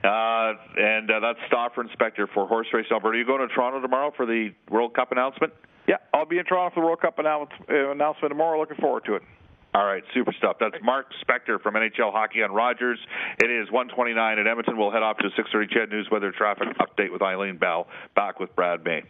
Uh, 0.02 0.54
and 0.80 1.10
uh, 1.10 1.20
that's 1.20 1.38
Stauffer 1.48 1.80
and 1.82 1.90
Spector 1.90 2.26
for 2.32 2.46
Horse 2.46 2.68
Race 2.72 2.86
Alberta. 2.90 3.16
Are 3.16 3.18
you 3.18 3.26
going 3.26 3.46
to 3.46 3.52
Toronto 3.54 3.80
tomorrow 3.80 4.12
for 4.16 4.24
the 4.24 4.50
World 4.70 4.94
Cup 4.94 5.12
announcement? 5.12 5.52
Yeah, 5.88 5.96
I'll 6.14 6.26
be 6.26 6.38
in 6.38 6.44
Toronto 6.44 6.74
for 6.74 6.80
the 6.80 6.86
World 6.86 7.00
Cup 7.00 7.18
announce- 7.18 7.50
uh, 7.68 7.90
announcement 7.90 8.30
tomorrow. 8.30 8.58
Looking 8.58 8.76
forward 8.76 9.04
to 9.06 9.16
it. 9.16 9.22
All 9.76 9.84
right, 9.84 10.02
super 10.14 10.32
stuff. 10.38 10.56
That's 10.58 10.82
Mark 10.82 11.04
Spector 11.22 11.60
from 11.60 11.74
NHL 11.74 12.10
Hockey 12.10 12.42
on 12.42 12.50
Rogers. 12.50 12.98
It 13.38 13.50
is 13.50 13.70
129 13.70 14.38
at 14.38 14.46
Edmonton. 14.46 14.78
We'll 14.78 14.90
head 14.90 15.02
off 15.02 15.18
to 15.18 15.28
6:30 15.36 15.68
CHED 15.68 15.90
News 15.90 16.08
weather 16.10 16.32
traffic 16.32 16.68
update 16.78 17.12
with 17.12 17.20
Eileen 17.20 17.58
Bell. 17.58 17.86
Back 18.14 18.40
with 18.40 18.56
Brad 18.56 18.82
May. 18.86 19.02